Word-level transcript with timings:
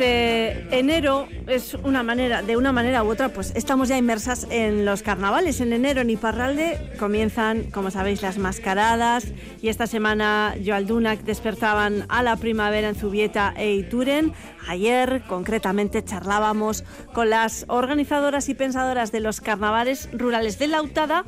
enero 0.00 1.28
es 1.46 1.74
una 1.74 2.02
manera, 2.02 2.42
de 2.42 2.56
una 2.56 2.72
manera 2.72 3.02
u 3.04 3.10
otra, 3.10 3.28
pues 3.30 3.52
estamos 3.54 3.88
ya 3.88 3.98
inmersas 3.98 4.46
en 4.50 4.84
los 4.84 5.02
carnavales. 5.02 5.60
En 5.60 5.72
enero 5.72 6.00
en 6.00 6.10
Iparralde 6.10 6.94
comienzan, 6.98 7.64
como 7.70 7.90
sabéis, 7.90 8.22
las 8.22 8.38
mascaradas 8.38 9.26
y 9.62 9.68
esta 9.68 9.86
semana 9.86 10.54
Joaldunac 10.64 11.20
despertaban 11.20 12.06
a 12.08 12.22
la 12.22 12.36
primavera 12.36 12.88
en 12.88 12.94
Zubieta 12.94 13.52
e 13.56 13.72
Ituren. 13.74 14.32
Ayer, 14.68 15.22
concretamente, 15.26 16.04
charlábamos 16.04 16.84
con 17.12 17.30
las 17.30 17.64
organizadoras 17.68 18.48
y 18.48 18.54
pensadoras 18.54 19.12
de 19.12 19.20
los 19.20 19.40
carnavales 19.40 20.08
rurales 20.12 20.58
de 20.58 20.68
Lautada 20.68 21.24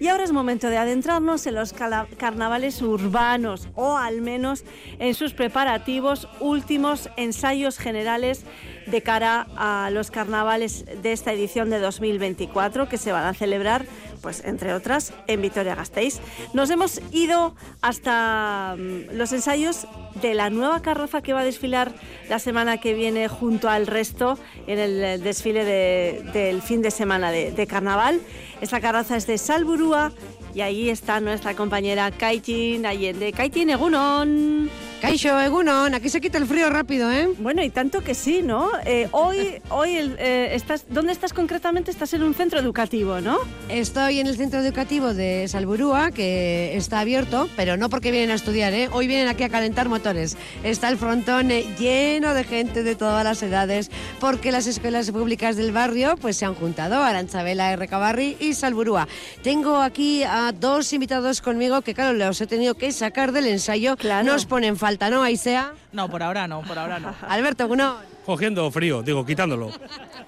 y 0.00 0.08
ahora 0.08 0.24
es 0.24 0.32
momento 0.32 0.68
de 0.68 0.76
adentrarnos 0.76 1.46
en 1.46 1.54
los 1.54 1.72
carnavales 1.72 2.80
urbanos 2.82 3.68
o 3.74 3.96
al 3.96 4.20
menos 4.20 4.64
en 4.98 5.14
sus 5.14 5.34
preparativos, 5.34 6.28
últimos 6.40 7.10
ensayos 7.16 7.78
generales 7.78 8.44
de 8.86 9.02
cara 9.02 9.46
a 9.56 9.90
los 9.90 10.10
carnavales 10.10 10.84
de 11.02 11.12
esta 11.12 11.32
edición 11.32 11.70
de 11.70 11.78
2024 11.78 12.88
que 12.88 12.98
se 12.98 13.12
van 13.12 13.26
a 13.26 13.34
celebrar 13.34 13.84
pues 14.20 14.42
entre 14.44 14.74
otras 14.74 15.12
en 15.26 15.42
Vitoria-Gasteiz. 15.42 16.20
Nos 16.52 16.70
hemos 16.70 17.00
ido 17.12 17.54
hasta 17.80 18.76
mm, 18.76 19.16
los 19.16 19.32
ensayos 19.32 19.86
de 20.20 20.34
la 20.34 20.50
nueva 20.50 20.82
carroza 20.82 21.22
que 21.22 21.32
va 21.32 21.40
a 21.40 21.44
desfilar 21.44 21.92
la 22.28 22.38
semana 22.38 22.78
que 22.78 22.94
viene 22.94 23.28
junto 23.28 23.68
al 23.68 23.86
resto 23.86 24.38
en 24.66 24.78
el 24.78 25.22
desfile 25.22 25.64
del 25.64 26.62
fin 26.62 26.82
de 26.82 26.90
semana 26.90 27.30
de, 27.30 27.66
carnaval. 27.66 28.20
Esta 28.60 28.80
carroza 28.80 29.16
es 29.16 29.26
de 29.26 29.38
Salburúa 29.38 30.12
y 30.54 30.60
ahí 30.60 30.90
está 30.90 31.20
nuestra 31.20 31.54
compañera 31.54 32.10
Kaitin 32.10 32.86
Allende. 32.86 33.32
Kaitin 33.32 33.70
Egunon. 33.70 34.70
Caixo, 35.00 35.38
Egunon, 35.40 35.94
aquí 35.94 36.08
se 36.08 36.20
quita 36.20 36.38
el 36.38 36.46
frío 36.46 36.70
rápido, 36.70 37.12
¿eh? 37.12 37.28
Bueno, 37.38 37.62
y 37.62 37.70
tanto 37.70 38.02
que 38.02 38.16
sí, 38.16 38.42
¿no? 38.42 38.68
Eh, 38.84 39.08
hoy, 39.12 39.62
hoy 39.70 39.90
eh, 39.96 40.50
estás, 40.54 40.86
¿dónde 40.88 41.12
estás 41.12 41.32
concretamente? 41.32 41.92
Estás 41.92 42.14
en 42.14 42.24
un 42.24 42.34
centro 42.34 42.58
educativo, 42.58 43.20
¿no? 43.20 43.38
Estoy 43.68 44.18
en 44.18 44.26
el 44.26 44.36
centro 44.36 44.58
educativo 44.58 45.14
de 45.14 45.46
Salburúa, 45.46 46.10
que 46.10 46.76
está 46.76 46.98
abierto, 46.98 47.48
pero 47.54 47.76
no 47.76 47.90
porque 47.90 48.10
vienen 48.10 48.32
a 48.32 48.34
estudiar, 48.34 48.74
¿eh? 48.74 48.88
Hoy 48.90 49.06
vienen 49.06 49.28
aquí 49.28 49.44
a 49.44 49.48
calentar 49.48 49.88
motores. 49.88 50.36
Está 50.64 50.88
el 50.88 50.96
frontón 50.98 51.52
eh, 51.52 51.64
lleno 51.78 52.34
de 52.34 52.42
gente 52.42 52.82
de 52.82 52.96
todas 52.96 53.22
las 53.22 53.40
edades, 53.44 53.92
porque 54.18 54.50
las 54.50 54.66
escuelas 54.66 55.12
públicas 55.12 55.54
del 55.54 55.70
barrio 55.70 56.16
pues 56.16 56.36
se 56.36 56.44
han 56.44 56.56
juntado, 56.56 57.04
Aranzabela, 57.04 57.76
Recabarri 57.76 58.36
y 58.40 58.54
Salburúa. 58.54 59.06
Tengo 59.44 59.76
aquí 59.76 60.24
a 60.24 60.50
dos 60.50 60.92
invitados 60.92 61.40
conmigo 61.40 61.82
que, 61.82 61.94
claro, 61.94 62.14
los 62.14 62.40
he 62.40 62.48
tenido 62.48 62.74
que 62.74 62.90
sacar 62.90 63.30
del 63.30 63.46
ensayo. 63.46 63.96
Claro. 63.96 64.26
Nos 64.26 64.44
ponen 64.44 64.76
falta, 64.88 65.10
¿no, 65.10 65.22
Aisea? 65.22 65.74
No, 65.92 66.08
por 66.08 66.22
ahora 66.22 66.48
no, 66.48 66.62
por 66.62 66.78
ahora 66.78 66.98
no. 66.98 67.14
Alberto, 67.28 67.68
¿no? 67.76 67.98
Cogiendo 68.24 68.70
frío, 68.70 69.02
digo, 69.02 69.26
quitándolo. 69.26 69.70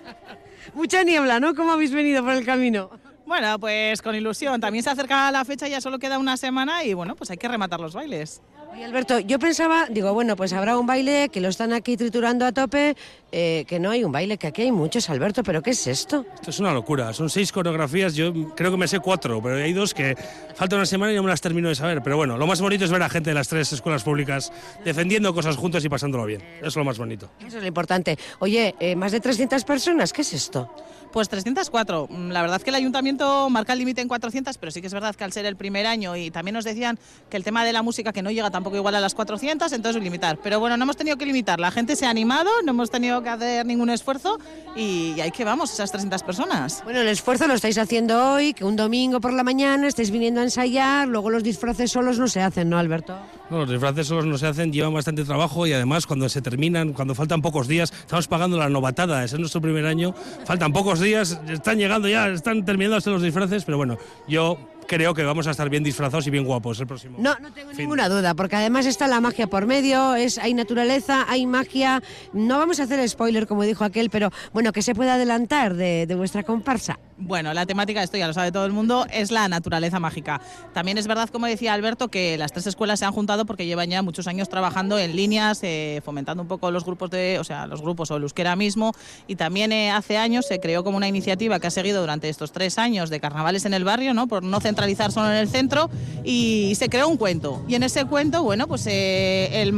Mucha 0.75 1.03
niebla, 1.03 1.41
¿no? 1.41 1.55
¿Cómo 1.55 1.73
habéis 1.73 1.93
venido 1.93 2.23
por 2.23 2.35
el 2.35 2.45
camino? 2.45 2.91
Bueno, 3.25 3.59
pues 3.59 4.03
con 4.03 4.15
ilusión. 4.15 4.61
También 4.61 4.85
se 4.85 4.91
acerca 4.91 5.31
la 5.31 5.47
fecha, 5.47 5.67
ya 5.67 5.81
solo 5.81 5.99
queda 5.99 6.19
una 6.19 6.37
semana 6.37 6.85
y 6.85 6.93
bueno, 6.93 7.17
pues 7.17 7.31
hay 7.31 7.39
que 7.39 7.49
rematar 7.49 7.81
los 7.81 7.95
bailes. 7.95 8.43
Oye, 8.73 8.85
Alberto, 8.85 9.19
yo 9.19 9.41
pensaba, 9.41 9.87
digo, 9.91 10.15
bueno, 10.15 10.37
pues 10.37 10.53
habrá 10.53 10.79
un 10.79 10.87
baile 10.87 11.29
que 11.29 11.41
lo 11.41 11.49
están 11.49 11.73
aquí 11.73 11.97
triturando 11.97 12.47
a 12.47 12.53
tope, 12.53 12.97
eh, 13.33 13.65
que 13.67 13.81
no 13.81 13.91
hay 13.91 14.05
un 14.05 14.13
baile, 14.13 14.39
que 14.39 14.47
aquí 14.47 14.63
hay 14.63 14.71
muchos, 14.71 15.11
Alberto, 15.11 15.43
pero 15.43 15.61
¿qué 15.61 15.71
es 15.71 15.87
esto? 15.89 16.25
Esto 16.37 16.51
es 16.51 16.61
una 16.61 16.73
locura, 16.73 17.13
son 17.13 17.31
seis 17.31 17.51
coreografías, 17.51 18.15
yo 18.15 18.33
creo 18.55 18.71
que 18.71 18.77
me 18.77 18.87
sé 18.87 19.01
cuatro, 19.01 19.43
pero 19.43 19.57
hay 19.57 19.73
dos 19.73 19.93
que 19.93 20.17
falta 20.55 20.77
una 20.77 20.87
semana 20.87 21.13
y 21.13 21.17
no 21.17 21.25
me 21.25 21.31
las 21.31 21.41
termino 21.41 21.69
de 21.69 21.75
saber. 21.75 22.01
Pero 22.03 22.17
bueno, 22.17 22.39
lo 22.39 22.47
más 22.47 22.61
bonito 22.61 22.85
es 22.85 22.93
ver 22.93 23.03
a 23.03 23.09
gente 23.09 23.31
de 23.31 23.35
las 23.35 23.49
tres 23.49 23.73
escuelas 23.73 24.05
públicas 24.05 24.53
defendiendo 24.85 25.35
cosas 25.35 25.57
juntos 25.57 25.85
y 25.85 25.89
pasándolo 25.89 26.25
bien. 26.25 26.41
Eso 26.59 26.69
es 26.69 26.77
lo 26.77 26.85
más 26.85 26.97
bonito. 26.97 27.29
Eso 27.41 27.57
es 27.57 27.63
lo 27.63 27.67
importante. 27.67 28.19
Oye, 28.39 28.77
eh, 28.79 28.95
más 28.95 29.11
de 29.11 29.19
300 29.21 29.65
personas, 29.65 30.13
¿qué 30.13 30.23
es 30.23 30.33
esto? 30.33 30.73
Pues 31.13 31.29
304. 31.29 32.07
Mm, 32.09 32.31
la 32.31 32.43
verdad 32.43 32.59
es 32.59 32.65
que 32.65 32.71
el 32.71 32.77
ayuntamiento 32.77 33.51
marca 33.51 33.73
el 33.73 33.81
límite 33.81 34.01
en 34.01 34.07
400, 34.07 34.57
pero 34.59 34.71
sí 34.71 34.81
que 34.81 34.87
es 34.87 34.95
verdad 34.95 35.15
que 35.17 35.25
al 35.25 35.33
ser 35.33 35.45
el 35.45 35.57
primer 35.57 35.87
año 35.87 36.15
y 36.15 36.31
también 36.31 36.55
nos 36.55 36.65
decían 36.65 36.99
que 37.29 37.37
el 37.37 37.43
tema 37.43 37.65
de 37.65 37.73
la 37.73 37.83
música 37.83 38.13
que 38.13 38.23
no 38.23 38.31
llega 38.31 38.51
tampoco 38.61 38.77
igual 38.77 38.95
a 38.95 39.01
las 39.01 39.15
400, 39.15 39.73
entonces 39.73 40.03
limitar. 40.03 40.39
Pero 40.43 40.61
bueno, 40.61 40.77
no 40.77 40.85
hemos 40.85 40.97
tenido 40.97 41.17
que 41.17 41.25
limitar. 41.25 41.59
La 41.59 41.71
gente 41.71 41.97
se 41.97 42.05
ha 42.05 42.11
animado, 42.11 42.51
no 42.63 42.73
hemos 42.73 42.91
tenido 42.91 43.23
que 43.23 43.31
hacer 43.31 43.65
ningún 43.65 43.89
esfuerzo 43.89 44.39
y 44.77 45.19
ahí 45.19 45.31
que 45.31 45.45
vamos, 45.45 45.73
esas 45.73 45.91
300 45.91 46.23
personas. 46.23 46.83
Bueno, 46.85 47.01
el 47.01 47.09
esfuerzo 47.09 47.47
lo 47.47 47.55
estáis 47.55 47.79
haciendo 47.79 48.35
hoy, 48.35 48.53
que 48.53 48.65
un 48.65 48.77
domingo 48.77 49.19
por 49.19 49.33
la 49.33 49.43
mañana 49.43 49.89
estáis 49.89 50.11
viniendo 50.11 50.41
a 50.41 50.45
ensayar, 50.45 51.09
luego 51.09 51.31
los 51.31 51.43
disfraces 51.43 51.91
solos 51.91 52.19
no 52.19 52.29
se 52.29 52.43
hacen, 52.43 52.69
¿no, 52.69 52.79
Alberto? 52.79 53.17
No, 53.49 53.61
los 53.61 53.71
disfraces 53.71 54.07
solos 54.07 54.27
no 54.27 54.37
se 54.37 54.47
hacen, 54.47 54.73
llevan 54.73 54.93
bastante 54.93 55.25
trabajo 55.25 55.67
y 55.67 55.73
además 55.73 56.07
cuando 56.07 56.29
se 56.29 56.43
terminan, 56.43 56.93
cuando 56.93 57.15
faltan 57.15 57.41
pocos 57.41 57.67
días, 57.67 57.93
estamos 57.93 58.29
pagando 58.29 58.59
la 58.59 58.69
novatada, 58.69 59.25
es 59.25 59.39
nuestro 59.39 59.63
primer 59.63 59.87
año, 59.87 60.15
faltan 60.45 60.71
pocos 60.71 61.01
días, 61.01 61.41
están 61.49 61.79
llegando 61.79 62.09
ya, 62.09 62.29
están 62.29 62.63
terminándose 62.63 63.09
los 63.09 63.23
disfraces, 63.23 63.65
pero 63.65 63.79
bueno, 63.79 63.97
yo 64.29 64.59
creo 64.91 65.15
que 65.15 65.23
vamos 65.23 65.47
a 65.47 65.53
estar 65.53 65.71
bien 65.71 65.85
disfrazados 65.85 66.27
y 66.27 66.31
bien 66.31 66.45
guapos 66.45 66.81
el 66.81 66.87
próximo. 66.89 67.17
No, 67.21 67.39
no 67.39 67.53
tengo 67.53 67.73
ninguna 67.73 68.09
duda, 68.09 68.35
porque 68.35 68.57
además 68.57 68.87
está 68.87 69.07
la 69.07 69.21
magia 69.21 69.47
por 69.47 69.65
medio, 69.65 70.17
es, 70.17 70.37
hay 70.37 70.53
naturaleza, 70.53 71.27
hay 71.29 71.47
magia. 71.47 72.03
No 72.33 72.59
vamos 72.59 72.81
a 72.81 72.83
hacer 72.83 73.09
spoiler, 73.09 73.47
como 73.47 73.63
dijo 73.63 73.85
aquel, 73.85 74.11
pero 74.11 74.31
bueno, 74.53 74.73
que 74.73 74.83
se 74.83 74.93
puede 74.93 75.11
adelantar 75.11 75.75
de, 75.75 76.07
de 76.09 76.15
vuestra 76.17 76.43
comparsa. 76.43 76.99
Bueno, 77.23 77.53
la 77.53 77.67
temática, 77.67 78.03
esto 78.03 78.17
ya 78.17 78.27
lo 78.27 78.33
sabe 78.33 78.51
todo 78.51 78.65
el 78.65 78.73
mundo, 78.73 79.07
es 79.13 79.31
la 79.31 79.47
naturaleza 79.47 80.01
mágica. 80.01 80.41
También 80.73 80.97
es 80.97 81.07
verdad, 81.07 81.29
como 81.29 81.47
decía 81.47 81.75
Alberto, 81.75 82.09
que 82.09 82.39
las 82.39 82.51
tres 82.51 82.67
escuelas 82.67 82.99
se 82.99 83.05
han 83.05 83.13
juntado 83.13 83.45
porque 83.45 83.67
llevan 83.67 83.91
ya 83.91 84.01
muchos 84.01 84.27
años 84.27 84.49
trabajando 84.49 84.99
en 84.99 85.15
líneas, 85.15 85.61
eh, 85.63 86.01
fomentando 86.03 86.43
un 86.43 86.49
poco 86.49 86.71
los 86.71 86.85
grupos 86.85 87.11
de, 87.11 87.39
o 87.39 87.45
sea, 87.45 87.67
los 87.67 87.83
grupos 87.83 88.11
o 88.11 88.17
el 88.17 88.23
euskera 88.23 88.57
mismo. 88.57 88.95
Y 89.27 89.37
también 89.37 89.71
eh, 89.71 89.91
hace 89.91 90.17
años 90.17 90.47
se 90.47 90.61
creó 90.61 90.83
como 90.83 90.97
una 90.97 91.09
iniciativa 91.09 91.61
que 91.61 91.67
ha 91.67 91.71
seguido 91.71 92.01
durante 92.01 92.31
estos 92.31 92.53
tres 92.53 92.79
años 92.79 93.11
de 93.11 93.21
carnavales 93.21 93.67
en 93.67 93.75
el 93.75 93.85
barrio, 93.85 94.15
¿no? 94.15 94.27
Por 94.27 94.43
no 94.43 94.59
centralizar 94.61 95.13
solo 95.13 95.31
en 95.31 95.37
el 95.37 95.49
centro. 95.49 95.91
Y 96.25 96.73
se 96.77 96.89
creó 96.89 97.07
un 97.07 97.19
cuento. 97.19 97.63
Y 97.69 97.75
en 97.75 97.83
ese 97.83 98.07
cuento, 98.07 98.43
bueno, 98.43 98.67
pues 98.67 98.87
eh, 98.87 99.61
el 99.61 99.73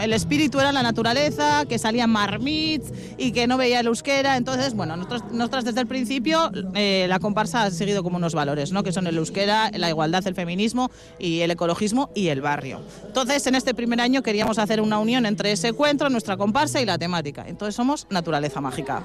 el 0.00 0.12
espíritu 0.12 0.60
era 0.60 0.72
la 0.72 0.82
naturaleza, 0.82 1.64
que 1.66 1.78
salían 1.78 2.10
marmits 2.10 2.92
y 3.18 3.32
que 3.32 3.46
no 3.46 3.56
veía 3.56 3.80
el 3.80 3.86
euskera. 3.86 4.36
Entonces, 4.36 4.74
bueno, 4.74 4.96
nosotros, 4.96 5.64
desde 5.64 5.80
el 5.80 5.86
principio 5.86 6.50
eh, 6.74 7.06
la 7.08 7.18
comparsa 7.18 7.64
ha 7.64 7.70
seguido 7.70 8.02
como 8.02 8.16
unos 8.16 8.34
valores, 8.34 8.72
¿no? 8.72 8.82
que 8.82 8.92
son 8.92 9.06
el 9.06 9.16
euskera, 9.16 9.70
la 9.74 9.88
igualdad, 9.88 10.26
el 10.26 10.34
feminismo 10.34 10.90
y 11.18 11.40
el 11.40 11.50
ecologismo 11.50 12.10
y 12.14 12.28
el 12.28 12.40
barrio. 12.40 12.80
Entonces, 13.06 13.46
en 13.46 13.54
este 13.54 13.74
primer 13.74 14.00
año 14.00 14.22
queríamos 14.22 14.58
hacer 14.58 14.80
una 14.80 14.98
unión 14.98 15.26
entre 15.26 15.52
ese 15.52 15.68
encuentro, 15.68 16.08
nuestra 16.10 16.36
comparsa 16.36 16.80
y 16.80 16.84
la 16.84 16.98
temática. 16.98 17.44
Entonces, 17.46 17.74
somos 17.74 18.06
naturaleza 18.10 18.60
mágica. 18.60 19.02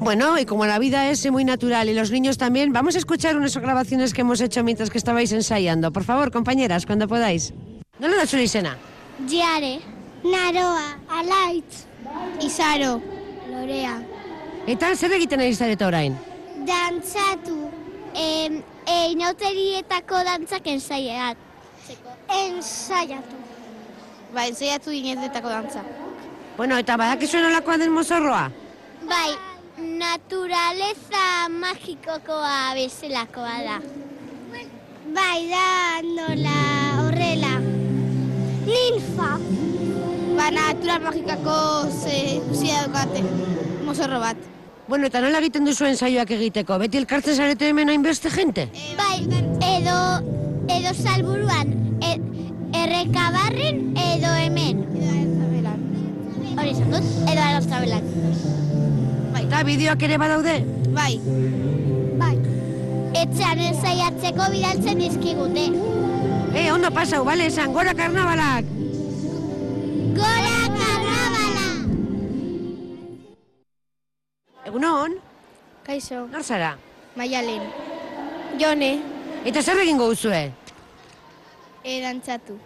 Bueno, 0.00 0.38
y 0.38 0.46
como 0.46 0.66
la 0.66 0.78
vida 0.78 1.10
es 1.10 1.30
muy 1.30 1.44
natural 1.44 1.88
y 1.88 1.94
los 1.94 2.10
niños 2.10 2.38
también, 2.38 2.72
vamos 2.72 2.94
a 2.94 2.98
escuchar 2.98 3.36
unas 3.36 3.56
grabaciones 3.56 4.12
que 4.12 4.22
hemos 4.22 4.40
hecho 4.40 4.64
mientras 4.64 4.90
que 4.90 4.98
estabais 4.98 5.32
ensayando. 5.32 5.92
Por 5.92 6.04
favor, 6.04 6.30
compañeras, 6.30 6.86
cuando 6.86 7.06
podáis. 7.06 7.52
No 7.98 8.08
una 8.08 8.22
escena. 8.22 8.76
Yare. 9.28 9.91
Naroa, 10.22 10.98
Alaitz, 11.10 11.84
Izaro, 12.40 13.00
Lorea. 13.50 13.96
Eta 14.70 14.92
zer 14.94 15.16
egiten 15.16 15.42
ari 15.42 15.54
zareta 15.54 15.88
orain? 15.88 16.14
Dantzatu, 16.66 17.56
em, 18.14 18.60
einauterietako 18.86 20.22
dantzak 20.28 20.68
ensaiat. 20.70 21.36
Ensaiatu. 22.30 23.40
Ba, 24.32 24.46
ensaiatu 24.46 24.94
inetetako 24.94 25.50
dantza. 25.50 25.82
Bueno, 26.56 26.78
eta 26.78 26.96
badakizu 26.96 27.42
nolakoa 27.42 27.80
den 27.82 27.92
mozorroa? 27.92 28.44
Bai, 29.08 29.32
naturaleza 29.98 31.48
magikokoa 31.50 32.74
bezalakoa 32.78 33.56
da. 33.66 33.80
Bai, 35.12 35.40
da 35.50 35.66
nola 36.06 36.58
horrela. 37.02 37.56
Ninfa. 38.70 39.32
Ba, 40.42 40.50
natura 40.50 40.98
magikako 40.98 41.86
ze 42.02 42.42
zia 42.50 42.82
dukate, 42.82 43.22
mozorro 43.86 44.18
bat. 44.18 44.36
Bueno, 44.88 45.06
eta 45.06 45.20
nola 45.22 45.38
egiten 45.38 45.68
duzu 45.68 45.86
ensaioak 45.86 46.32
egiteko? 46.34 46.80
Beti 46.82 46.98
elkartzen 46.98 47.36
zarete 47.38 47.68
hemen 47.70 47.92
hainbeste 47.92 48.32
jente? 48.34 48.64
bai, 48.98 49.20
edo, 49.68 49.94
edo 50.66 50.94
salburuan, 50.98 51.70
e, 52.02 52.16
errekabarren 52.80 53.94
edo 54.08 54.34
hemen. 54.42 54.82
Hori 56.58 56.74
esan 56.74 56.90
dut, 56.90 57.06
edo. 57.30 57.46
Bai. 59.30 59.46
Eta 59.46 59.62
bideoak 59.70 60.02
ere 60.10 60.18
badaude? 60.26 60.58
Bai. 60.98 61.20
Bai. 62.18 62.34
Etxean 63.22 63.62
ensaiatzeko 63.70 64.50
bidaltzen 64.58 65.06
dizkigute. 65.06 65.70
Eh, 66.58 66.70
ondo 66.74 66.90
pasau, 66.90 67.22
bale, 67.30 67.46
esan, 67.46 67.70
gora 67.78 67.94
karnabalak! 67.94 68.71
Kaixo. 75.92 76.26
Nor 76.32 76.42
zara? 76.42 76.78
Maialen. 77.20 77.64
Jone. 78.56 78.92
Eta 79.44 79.60
zer 79.60 79.82
egingo 79.82 80.06
duzue? 80.08 80.38
Erantzatu. 81.84 82.56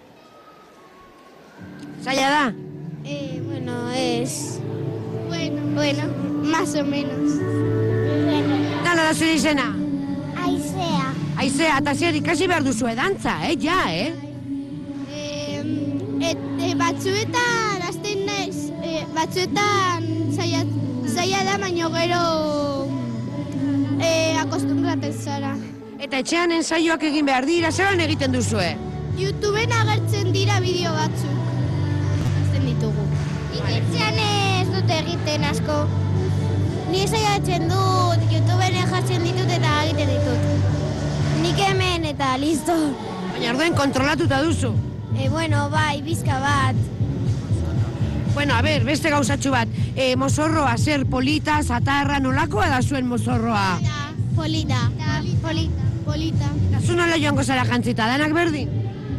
Zaila 2.05 2.29
da? 2.31 2.45
Eh, 3.03 3.41
bueno, 3.43 3.91
ez... 3.91 4.61
Bueno, 5.27 5.65
bueno, 5.75 6.07
más 6.53 6.77
o 6.77 6.85
menos. 6.85 7.35
Dala 8.85 9.09
da 9.09 9.15
zure 9.15 9.35
izena. 9.35 9.73
Aizea. 10.47 11.11
Aizea, 11.37 11.83
eta 11.83 11.97
zer 11.97 12.23
ikasi 12.23 12.47
behar 12.47 12.63
duzue 12.63 12.95
dantza, 12.95 13.41
eh? 13.51 13.57
Ja, 13.59 13.81
eh? 13.91 14.15
Eh, 15.11 16.31
et, 16.31 16.47
e, 16.63 16.75
batzuetan, 16.79 17.83
azten 17.91 18.23
naiz, 18.31 18.69
e, 18.87 19.03
batzuetan 19.19 20.13
zaila, 20.31 21.43
da, 21.43 21.59
baino 21.59 21.91
gero 21.91 22.86
e, 24.01 24.37
akostumbraten 24.41 25.13
zara. 25.13 25.55
Eta 25.99 26.21
etxean 26.21 26.53
ensaioak 26.53 27.07
egin 27.09 27.27
behar 27.29 27.47
dira, 27.49 27.73
zelan 27.73 28.01
egiten 28.05 28.35
duzue? 28.37 28.69
Youtubeen 29.17 29.73
agertzen 29.73 30.33
dira 30.35 30.59
bideo 30.61 30.93
batzuk. 30.93 31.39
Azten 32.43 32.67
ditugu. 32.69 33.07
Ikitzean 33.57 34.19
ez 34.25 34.67
dut 34.75 34.93
egiten 34.99 35.47
asko. 35.51 35.79
Ni 36.91 37.07
saiatzen 37.09 37.69
dut, 37.71 38.27
YouTubeen 38.33 38.77
jartzen 38.93 39.25
ditut 39.25 39.55
eta 39.57 39.79
egiten 39.87 40.13
ditut. 40.13 40.75
Nik 41.43 41.63
hemen 41.69 42.05
eta 42.13 42.35
listo. 42.41 42.77
Baina 43.33 43.55
orduen 43.55 43.75
kontrolatuta 43.79 44.43
duzu. 44.45 44.75
E, 45.17 45.31
bueno, 45.33 45.69
bai, 45.73 46.03
bizka 46.05 46.39
bat. 46.43 46.96
Bueno, 48.37 48.55
a 48.55 48.61
ber, 48.61 48.85
beste 48.85 49.09
gauzatxu 49.09 49.49
bat. 49.49 49.71
E, 49.97 50.11
mozorroa, 50.21 50.75
zer 50.77 51.07
polita, 51.09 51.55
zatarra, 51.65 52.19
nolakoa 52.21 52.67
da 52.69 52.83
zuen 52.83 53.07
mozorroa? 53.09 53.79
Polita. 54.37 54.91
Polita. 55.41 55.87
Polita. 56.05 56.51
Eta 56.67 56.83
zu 56.85 56.99
nola 56.99 57.17
joango 57.17 57.47
zara 57.49 57.65
jantzita, 57.65 58.05
danak 58.13 58.35
berdin? 58.37 58.69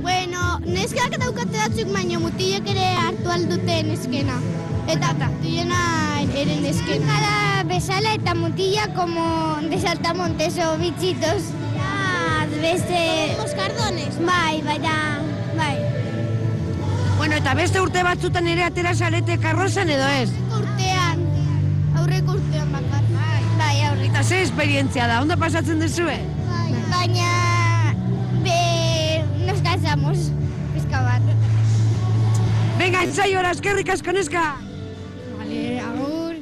Bueno, 0.04 0.60
neskak 0.70 1.18
daukate 1.18 1.58
batzuk 1.58 1.90
baino 1.96 2.22
mutilek 2.28 2.70
ere 2.70 2.86
hartu 3.08 3.34
aldute 3.34 3.82
neskena. 3.90 4.38
Eta 4.86 5.16
mutilena 5.24 5.82
ere 6.38 6.60
neskena. 6.62 7.10
Cada 7.10 7.64
bezala 7.74 8.14
eta 8.20 8.36
mutilla 8.38 8.86
como 8.94 9.58
de 9.66 9.82
saltamontes 9.82 10.60
o 10.62 10.76
bichitos. 10.78 11.50
Ja, 11.74 12.46
beste... 12.62 13.02
Moscardones. 13.42 14.22
Bai, 14.22 14.62
baina... 14.62 15.27
Bueno, 17.28 17.42
eta 17.44 17.54
beste 17.60 17.82
urte 17.84 18.02
batzutan 18.08 18.46
ere 18.48 18.62
atera 18.64 18.94
zarete 18.96 19.36
karrozan 19.44 19.90
edo 19.92 20.06
ez? 20.16 20.30
Urtean. 20.56 21.26
Aurreko 22.00 22.38
urtean 22.38 22.70
bakar. 22.72 23.02
Bai. 23.12 23.42
Bai, 23.60 23.74
aurrik. 23.90 24.14
Eta 24.14 24.22
ze 24.24 24.38
esperientzia 24.46 25.10
da, 25.12 25.18
ondo 25.26 25.36
pasatzen 25.36 25.82
duzue? 25.84 26.14
Bai. 26.48 26.70
Baina... 26.94 27.32
Be... 28.46 29.26
Nos 29.42 29.60
cansamos. 29.66 30.30
Bizka 30.78 31.02
bat. 31.04 31.28
Venga, 32.80 33.04
ensaiora, 33.10 33.52
eskerrik 33.58 33.92
asko 33.98 34.16
neska! 34.16 34.46
Vale, 35.42 35.82
agur. 35.82 36.40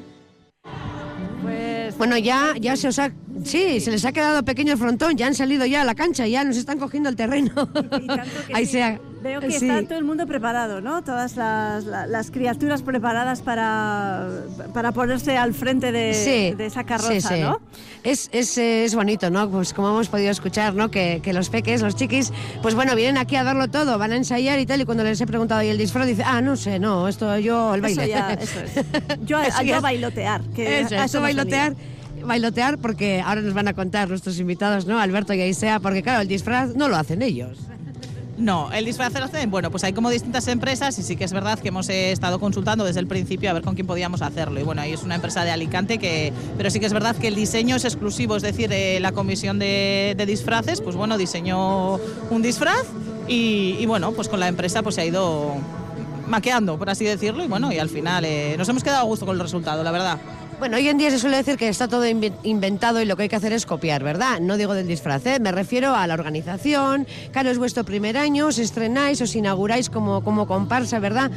Pues 1.41 1.97
Bueno, 1.97 2.19
ya, 2.19 2.53
ya 2.61 2.77
se 2.77 2.89
os 2.89 2.99
ha... 2.99 3.09
Sí, 3.43 3.79
se 3.79 3.89
les 3.89 4.05
ha 4.05 4.11
quedado 4.11 4.45
pequeño 4.45 4.73
el 4.73 4.77
frontón, 4.77 5.17
ya 5.17 5.25
han 5.25 5.33
salido 5.33 5.65
ya 5.65 5.81
a 5.81 5.85
la 5.85 5.95
cancha, 5.95 6.27
ya 6.27 6.43
nos 6.43 6.57
están 6.57 6.77
cogiendo 6.77 7.09
el 7.09 7.15
terreno. 7.15 7.69
Y 7.73 8.05
tanto 8.05 8.45
que 8.45 8.53
Ahí 8.53 8.67
sí. 8.67 8.73
sea. 8.73 8.99
Veo 9.25 9.41
que 9.41 9.49
Sí. 9.49 9.67
está 9.67 9.81
todo 9.87 9.97
el 9.97 10.03
mundo 10.05 10.27
preparado, 10.27 10.81
¿no? 10.81 11.03
Todas 11.03 11.35
las, 11.35 11.83
la- 11.85 12.05
las 12.05 12.29
criaturas 12.29 12.83
preparadas 12.83 13.41
para, 13.41 14.27
para 14.71 14.91
ponerse 14.91 15.35
al 15.35 15.55
frente 15.55 15.91
de, 15.91 16.13
Sí, 16.13 16.55
de 16.55 16.67
esa 16.67 16.83
carroza, 16.83 17.29
sí, 17.29 17.35
sí. 17.37 17.41
¿no? 17.41 17.59
Es, 18.03 18.29
es, 18.31 18.55
eh, 18.59 18.85
es 18.85 18.93
bonito, 18.93 19.31
¿no? 19.31 19.49
Pues 19.49 19.73
como 19.73 19.89
hemos 19.89 20.09
podido 20.09 20.29
escuchar, 20.29 20.75
¿no? 20.75 20.91
Que, 20.91 21.21
que 21.23 21.33
los 21.33 21.49
peques, 21.49 21.81
los 21.81 21.95
chiquis, 21.95 22.31
pues 22.61 22.75
bueno, 22.75 22.95
vienen 22.95 23.17
aquí 23.17 23.35
a 23.35 23.43
darlo 23.43 23.67
todo, 23.67 23.97
van 23.97 24.11
a 24.11 24.15
ensayar 24.17 24.59
y 24.59 24.67
tal, 24.67 24.81
y 24.81 24.85
cuando 24.85 25.03
les 25.03 25.19
he 25.19 25.25
preguntado, 25.25 25.63
¿y 25.63 25.69
el 25.69 25.79
disfraz? 25.79 26.05
Dice, 26.05 26.21
ah, 26.23 26.39
no 26.41 26.55
sé, 26.55 26.77
no, 26.77 27.07
esto 27.07 27.35
yo, 27.39 27.73
el 27.73 27.81
baile. 27.81 28.03
Eso 28.03 28.11
ya, 28.11 28.33
eso 28.39 28.59
es. 28.59 28.85
Yo, 29.25 29.39
a- 29.39 29.63
yo 29.63 29.77
a 29.77 29.79
bailotear. 29.79 30.41
Que 30.55 30.81
Eso, 30.81 30.93
a 30.99 31.05
eso 31.05 31.19
bailotear, 31.19 31.73
bailotear, 32.23 32.77
porque 32.77 33.21
ahora 33.25 33.41
nos 33.41 33.55
van 33.55 33.67
a 33.69 33.73
contar 33.73 34.07
nuestros 34.07 34.37
invitados, 34.39 34.85
¿no? 34.85 34.99
Alberto 34.99 35.33
y 35.33 35.41
Aisea, 35.41 35.79
porque 35.79 36.03
claro, 36.03 36.21
el 36.21 36.27
disfraz 36.27 36.75
no 36.75 36.87
lo 36.89 36.95
hacen 36.95 37.23
ellos. 37.23 37.57
No, 38.37 38.69
el 38.73 38.83
disfraz 38.83 39.13
lo 39.13 39.23
hacen, 39.23 39.49
bueno, 39.49 39.71
pues 39.71 39.85
hay 39.85 39.93
como 39.93 40.09
distintas 40.09 40.47
empresas 40.49 40.99
y 40.99 41.03
sí 41.03 41.15
que 41.15 41.23
es 41.23 41.31
verdad 41.31 41.57
que 41.57 41.69
hemos 41.69 41.87
estado 41.87 42.37
consultando 42.39 42.83
desde 42.83 42.99
el 42.99 43.07
principio 43.07 43.49
a 43.49 43.53
ver 43.53 43.63
con 43.63 43.75
quién 43.75 43.87
podíamos 43.87 44.21
hacerlo. 44.21 44.59
Y 44.59 44.63
bueno, 44.63 44.81
ahí 44.81 44.91
es 44.91 45.03
una 45.03 45.15
empresa 45.15 45.45
de 45.45 45.51
Alicante 45.51 45.97
que, 45.99 46.33
pero 46.57 46.69
sí 46.69 46.81
que 46.81 46.85
es 46.85 46.93
verdad 46.93 47.15
que 47.15 47.29
el 47.29 47.35
diseño 47.35 47.77
es 47.77 47.85
exclusivo, 47.85 48.35
es 48.35 48.43
decir, 48.43 48.71
eh, 48.73 48.99
la 48.99 49.13
comisión 49.13 49.57
de, 49.57 50.15
de 50.17 50.25
disfraces, 50.25 50.81
pues 50.81 50.97
bueno, 50.97 51.17
diseñó 51.17 51.95
un 52.29 52.41
disfraz 52.41 52.83
y, 53.27 53.77
y 53.79 53.85
bueno, 53.85 54.11
pues 54.11 54.27
con 54.27 54.41
la 54.41 54.49
empresa 54.49 54.83
pues 54.83 54.95
se 54.95 55.01
ha 55.01 55.05
ido 55.05 55.55
maqueando, 56.27 56.77
por 56.77 56.89
así 56.89 57.05
decirlo, 57.05 57.43
y 57.43 57.47
bueno, 57.47 57.71
y 57.71 57.79
al 57.79 57.89
final 57.89 58.25
eh, 58.25 58.55
nos 58.57 58.67
hemos 58.69 58.83
quedado 58.83 59.01
a 59.01 59.03
gusto 59.03 59.25
con 59.25 59.35
el 59.35 59.41
resultado, 59.41 59.83
la 59.83 59.91
verdad. 59.91 60.17
Bueno, 60.57 60.77
hoy 60.77 60.87
en 60.87 60.97
día 60.97 61.11
se 61.11 61.19
suele 61.19 61.35
decir 61.35 61.57
que 61.57 61.67
está 61.67 61.87
todo 61.89 62.05
inven- 62.05 62.33
inventado 62.43 63.01
y 63.01 63.05
lo 63.05 63.17
que 63.17 63.23
hay 63.23 63.29
que 63.29 63.35
hacer 63.35 63.51
es 63.51 63.65
copiar, 63.65 64.03
¿verdad? 64.03 64.39
No 64.39 64.55
digo 64.55 64.73
del 64.73 64.87
disfraz, 64.87 65.25
¿eh? 65.25 65.39
me 65.41 65.51
refiero 65.51 65.93
a 65.93 66.07
la 66.07 66.13
organización. 66.13 67.05
Claro, 67.33 67.49
es 67.49 67.57
vuestro 67.57 67.83
primer 67.83 68.17
año, 68.17 68.47
os 68.47 68.57
estrenáis, 68.57 69.21
os 69.21 69.35
inauguráis 69.35 69.89
como, 69.89 70.23
como 70.23 70.47
comparsa, 70.47 70.99
¿verdad? 70.99 71.29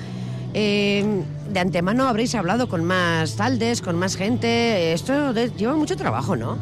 Eh, 0.54 1.04
de 1.52 1.60
antemano 1.60 2.06
habréis 2.08 2.34
hablado 2.36 2.68
con 2.68 2.84
más 2.84 3.34
taldes, 3.36 3.82
con 3.82 3.96
más 3.98 4.16
gente. 4.16 4.92
Esto 4.92 5.32
lleva 5.32 5.74
mucho 5.74 5.96
trabajo, 5.96 6.36
¿no? 6.36 6.56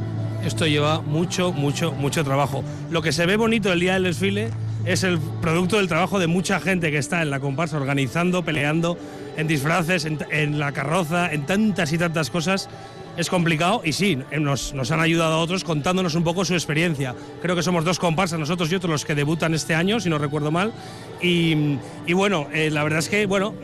Esto 0.45 0.66
lleva 0.66 1.00
mucho, 1.02 1.52
mucho, 1.52 1.92
mucho 1.92 2.25
trabajo. 2.25 2.64
Lo 2.90 3.02
que 3.02 3.12
se 3.12 3.26
ve 3.26 3.37
bonito 3.37 3.73
el 3.73 3.80
día 3.80 3.95
del 3.95 4.04
desfile 4.04 4.50
es 4.87 5.02
el 5.02 5.19
producto 5.19 5.78
del 5.78 5.88
trabajo 5.88 6.21
de 6.21 6.28
mucha 6.28 6.61
gente 6.61 6.93
que 6.93 6.99
está 6.99 7.21
en 7.21 7.31
la 7.31 7.40
comparsa 7.40 7.76
organizando, 7.76 8.45
peleando, 8.45 8.97
en 9.37 9.49
disfraces, 9.49 10.05
en, 10.05 10.59
la 10.59 10.73
carroza, 10.73 11.33
en 11.33 11.45
tantas 11.45 11.93
y 11.93 11.99
tantas 11.99 12.31
cosas. 12.31 12.69
Es 13.16 13.30
complicado 13.30 13.80
y 13.85 13.92
sí, 13.92 14.18
eh, 14.30 14.38
nos, 14.38 14.75
nos 14.75 14.90
han 14.90 15.00
ayudado 15.00 15.35
a 15.35 15.38
otros 15.38 15.64
contándonos 15.64 16.14
un 16.14 16.25
poco 16.25 16.44
su 16.44 16.54
experiencia. 16.54 17.14
Creo 17.40 17.56
que 17.56 17.62
somos 17.62 17.85
dos 17.85 17.99
comparsas, 17.99 18.38
nosotros 18.38 18.70
y 18.70 18.75
otros 18.75 18.90
los 18.90 19.04
que 19.04 19.14
debutan 19.14 19.54
este 19.54 19.75
año, 19.75 20.00
si 20.00 20.11
no 20.11 20.18
recuerdo 20.18 20.50
mal. 20.50 20.73
Y, 21.23 21.78
y 22.06 22.12
bueno, 22.12 22.46
eh, 22.52 22.70
la 22.70 22.82
verdad 22.85 22.99
es 22.99 23.08
que 23.08 23.25
bueno, 23.26 23.54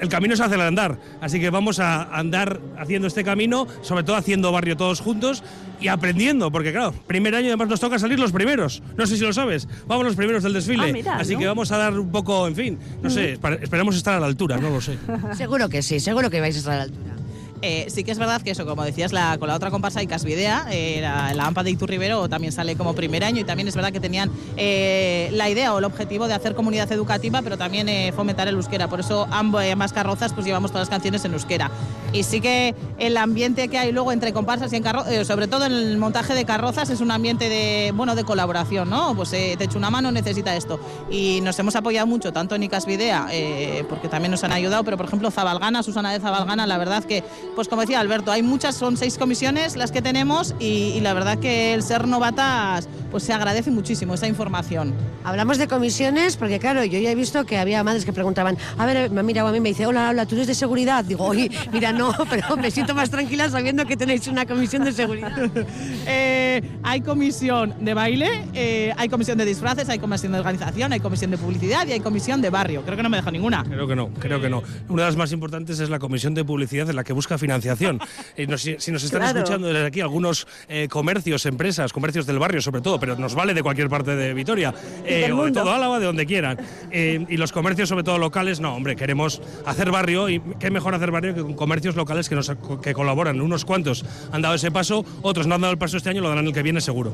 el 0.00 0.08
camino 0.08 0.34
se 0.36 0.42
hace 0.42 0.56
al 0.56 0.62
andar, 0.62 0.98
así 1.20 1.38
que 1.38 1.50
vamos 1.50 1.78
a 1.78 2.02
andar 2.16 2.60
haciendo 2.78 3.06
este 3.06 3.22
camino, 3.22 3.68
sobre 3.82 4.02
todo 4.02 4.16
haciendo 4.16 4.50
barrio 4.50 4.76
todos 4.76 5.00
juntos 5.00 5.44
y 5.80 5.86
aprendiendo, 5.88 6.50
porque 6.50 6.72
claro, 6.72 6.92
primer 7.06 7.34
año 7.36 7.46
además 7.48 7.68
nos 7.68 7.78
toca 7.80 7.98
salir 8.00 8.18
los 8.18 8.32
primeros, 8.32 8.82
no 8.96 9.06
sé 9.06 9.16
si 9.16 9.22
lo 9.22 9.32
sabes, 9.32 9.68
vamos 9.86 10.04
los 10.04 10.16
primeros 10.16 10.42
del 10.42 10.54
desfile, 10.54 10.88
Ah, 10.88 10.92
mira, 10.92 11.16
así 11.16 11.34
¿no? 11.34 11.38
que 11.38 11.46
vamos 11.46 11.70
a 11.70 11.76
dar 11.78 11.92
un 11.98 12.10
poco, 12.10 12.48
en 12.48 12.56
fin, 12.56 12.78
no 13.02 13.08
sé, 13.10 13.38
espa- 13.40 13.58
esperamos 13.62 13.94
estar 13.94 14.14
a 14.14 14.20
la 14.20 14.26
altura, 14.26 14.56
no 14.56 14.70
lo 14.70 14.80
sé. 14.80 14.98
Seguro 15.36 15.68
que 15.68 15.82
sí, 15.82 16.00
seguro 16.00 16.28
que 16.28 16.40
vais 16.40 16.56
a 16.56 16.58
estar 16.58 16.72
a 16.74 16.76
la 16.78 16.82
altura. 16.84 17.15
Eh, 17.62 17.86
sí 17.88 18.04
que 18.04 18.10
es 18.10 18.18
verdad 18.18 18.42
que 18.42 18.50
eso, 18.50 18.66
como 18.66 18.84
decías, 18.84 19.12
con 19.38 19.48
la 19.48 19.54
otra 19.54 19.70
comparsa 19.70 20.02
Icasvidea, 20.02 20.66
eh, 20.70 20.98
la, 21.00 21.32
la 21.34 21.46
AMPA 21.46 21.62
de 21.62 21.70
Iturribero 21.70 22.28
también 22.28 22.52
sale 22.52 22.76
como 22.76 22.94
primer 22.94 23.24
año 23.24 23.40
y 23.40 23.44
también 23.44 23.68
es 23.68 23.74
verdad 23.74 23.92
que 23.92 24.00
tenían 24.00 24.30
eh, 24.56 25.28
la 25.32 25.48
idea 25.48 25.72
o 25.74 25.78
el 25.78 25.84
objetivo 25.84 26.28
de 26.28 26.34
hacer 26.34 26.54
comunidad 26.54 26.90
educativa, 26.92 27.42
pero 27.42 27.56
también 27.56 28.12
fomentar 28.14 28.48
el 28.48 28.56
euskera. 28.56 28.88
Por 28.88 29.00
eso 29.00 29.26
ambas 29.30 29.92
carrozas 29.92 30.32
pues 30.32 30.46
llevamos 30.46 30.70
todas 30.70 30.88
las 30.88 30.90
canciones 30.90 31.24
en 31.24 31.32
euskera. 31.32 31.70
Y 32.16 32.22
sí 32.22 32.40
que 32.40 32.74
el 32.98 33.18
ambiente 33.18 33.68
que 33.68 33.76
hay 33.76 33.92
luego 33.92 34.10
entre 34.10 34.32
comparsas 34.32 34.72
y 34.72 34.76
en 34.76 34.82
carro 34.82 35.04
eh, 35.06 35.26
sobre 35.26 35.48
todo 35.48 35.66
en 35.66 35.72
el 35.72 35.98
montaje 35.98 36.34
de 36.34 36.46
carrozas, 36.46 36.88
es 36.88 37.02
un 37.02 37.10
ambiente 37.10 37.50
de, 37.50 37.92
bueno, 37.94 38.14
de 38.14 38.24
colaboración, 38.24 38.88
¿no? 38.88 39.14
Pues 39.14 39.34
eh, 39.34 39.54
te 39.58 39.64
echo 39.64 39.76
una 39.76 39.90
mano, 39.90 40.10
necesita 40.10 40.56
esto. 40.56 40.80
Y 41.10 41.40
nos 41.42 41.58
hemos 41.58 41.76
apoyado 41.76 42.06
mucho, 42.06 42.32
tanto 42.32 42.54
en 42.54 42.62
Icasvidea, 42.62 43.28
eh, 43.32 43.84
porque 43.90 44.08
también 44.08 44.30
nos 44.30 44.44
han 44.44 44.52
ayudado, 44.52 44.82
pero 44.82 44.96
por 44.96 45.04
ejemplo 45.04 45.30
Zabalgana, 45.30 45.82
Susana 45.82 46.10
de 46.10 46.18
Zabalgana, 46.18 46.66
la 46.66 46.78
verdad 46.78 47.04
que, 47.04 47.22
pues 47.54 47.68
como 47.68 47.82
decía 47.82 48.00
Alberto, 48.00 48.32
hay 48.32 48.42
muchas, 48.42 48.76
son 48.76 48.96
seis 48.96 49.18
comisiones 49.18 49.76
las 49.76 49.92
que 49.92 50.00
tenemos 50.00 50.54
y, 50.58 50.98
la 51.00 51.12
verdad 51.12 51.38
que 51.38 51.74
el 51.74 51.82
ser 51.82 52.08
novatas, 52.08 52.88
pues 53.10 53.24
se 53.24 53.34
agradece 53.34 53.70
muchísimo 53.70 54.14
esa 54.14 54.26
información. 54.26 54.94
Hablamos 55.22 55.58
de 55.58 55.68
comisiones 55.68 56.38
porque, 56.38 56.58
claro, 56.58 56.82
yo 56.82 56.98
ya 56.98 57.10
he 57.10 57.14
visto 57.14 57.44
que 57.44 57.58
había 57.58 57.84
madres 57.84 58.06
que 58.06 58.14
preguntaban, 58.14 58.56
a 58.78 58.86
ver, 58.86 59.10
me 59.10 59.20
ha 59.20 59.22
mirado 59.22 59.48
a 59.48 59.52
mí 59.52 59.60
me 59.60 59.68
dice, 59.68 59.86
hola, 59.86 60.08
hola, 60.10 60.24
¿tú 60.24 60.34
eres 60.34 60.46
de 60.46 60.54
seguridad? 60.54 61.04
Digo, 61.04 61.24
oye, 61.24 61.50
mira, 61.72 61.92
no, 61.92 62.05
pero 62.30 62.56
me 62.56 62.70
siento 62.70 62.94
más 62.94 63.10
tranquila 63.10 63.48
sabiendo 63.48 63.84
que 63.86 63.96
tenéis 63.96 64.26
una 64.28 64.46
comisión 64.46 64.84
de 64.84 64.92
seguridad. 64.92 65.32
Eh, 66.08 66.62
hay 66.84 67.00
comisión 67.00 67.74
de 67.80 67.92
baile, 67.94 68.44
eh, 68.54 68.92
hay 68.96 69.08
comisión 69.08 69.36
de 69.38 69.44
disfraces, 69.44 69.88
hay 69.88 69.98
comisión 69.98 70.32
de 70.32 70.38
organización, 70.38 70.92
hay 70.92 71.00
comisión 71.00 71.30
de 71.32 71.38
publicidad 71.38 71.86
y 71.88 71.92
hay 71.92 72.00
comisión 72.00 72.40
de 72.40 72.48
barrio. 72.50 72.82
Creo 72.82 72.96
que 72.96 73.02
no 73.02 73.08
me 73.08 73.16
dejo 73.16 73.30
ninguna. 73.32 73.64
Creo 73.64 73.88
que 73.88 73.96
no, 73.96 74.08
creo 74.10 74.40
que 74.40 74.48
no. 74.48 74.62
Una 74.88 75.02
de 75.02 75.08
las 75.08 75.16
más 75.16 75.32
importantes 75.32 75.80
es 75.80 75.90
la 75.90 75.98
comisión 75.98 76.34
de 76.34 76.44
publicidad 76.44 76.88
en 76.88 76.96
la 76.96 77.02
que 77.04 77.12
busca 77.12 77.38
financiación. 77.38 77.98
Y 78.36 78.46
nos- 78.46 78.62
si, 78.62 78.76
si 78.78 78.92
nos 78.92 79.02
están 79.02 79.20
Claro. 79.22 79.38
escuchando 79.38 79.68
desde 79.68 79.86
aquí 79.86 80.00
algunos 80.00 80.46
eh, 80.68 80.88
comercios, 80.88 81.44
empresas, 81.46 81.92
comercios 81.92 82.26
del 82.26 82.38
barrio 82.38 82.60
sobre 82.60 82.80
todo, 82.82 83.00
pero 83.00 83.16
nos 83.16 83.34
vale 83.34 83.54
de 83.54 83.62
cualquier 83.62 83.88
parte 83.88 84.14
de 84.14 84.34
Vitoria, 84.34 84.72
eh, 85.04 85.32
o 85.32 85.44
de 85.44 85.52
todo 85.52 85.72
Álava, 85.72 85.98
de 85.98 86.06
donde 86.06 86.26
quieran. 86.26 86.58
Eh, 86.90 87.24
y 87.28 87.36
los 87.36 87.50
comercios 87.52 87.88
sobre 87.88 88.04
todo 88.04 88.18
locales, 88.18 88.60
no, 88.60 88.74
hombre, 88.74 88.94
queremos 88.94 89.40
hacer 89.64 89.90
barrio 89.90 90.28
y 90.28 90.40
qué 90.60 90.70
mejor 90.70 90.94
hacer 90.94 91.10
barrio 91.10 91.34
que 91.34 91.42
con 91.42 91.54
comercios 91.54 91.95
locales 91.96 92.28
que, 92.28 92.34
nos, 92.34 92.52
que 92.82 92.94
colaboran. 92.94 93.40
Unos 93.40 93.64
cuantos 93.64 94.04
han 94.32 94.42
dado 94.42 94.54
ese 94.54 94.70
paso, 94.70 95.04
otros 95.22 95.46
no 95.46 95.54
han 95.54 95.60
dado 95.60 95.72
el 95.72 95.78
paso 95.78 95.96
este 95.96 96.10
año, 96.10 96.20
lo 96.20 96.28
darán 96.28 96.46
el 96.46 96.52
que 96.52 96.62
viene 96.62 96.80
seguro. 96.80 97.12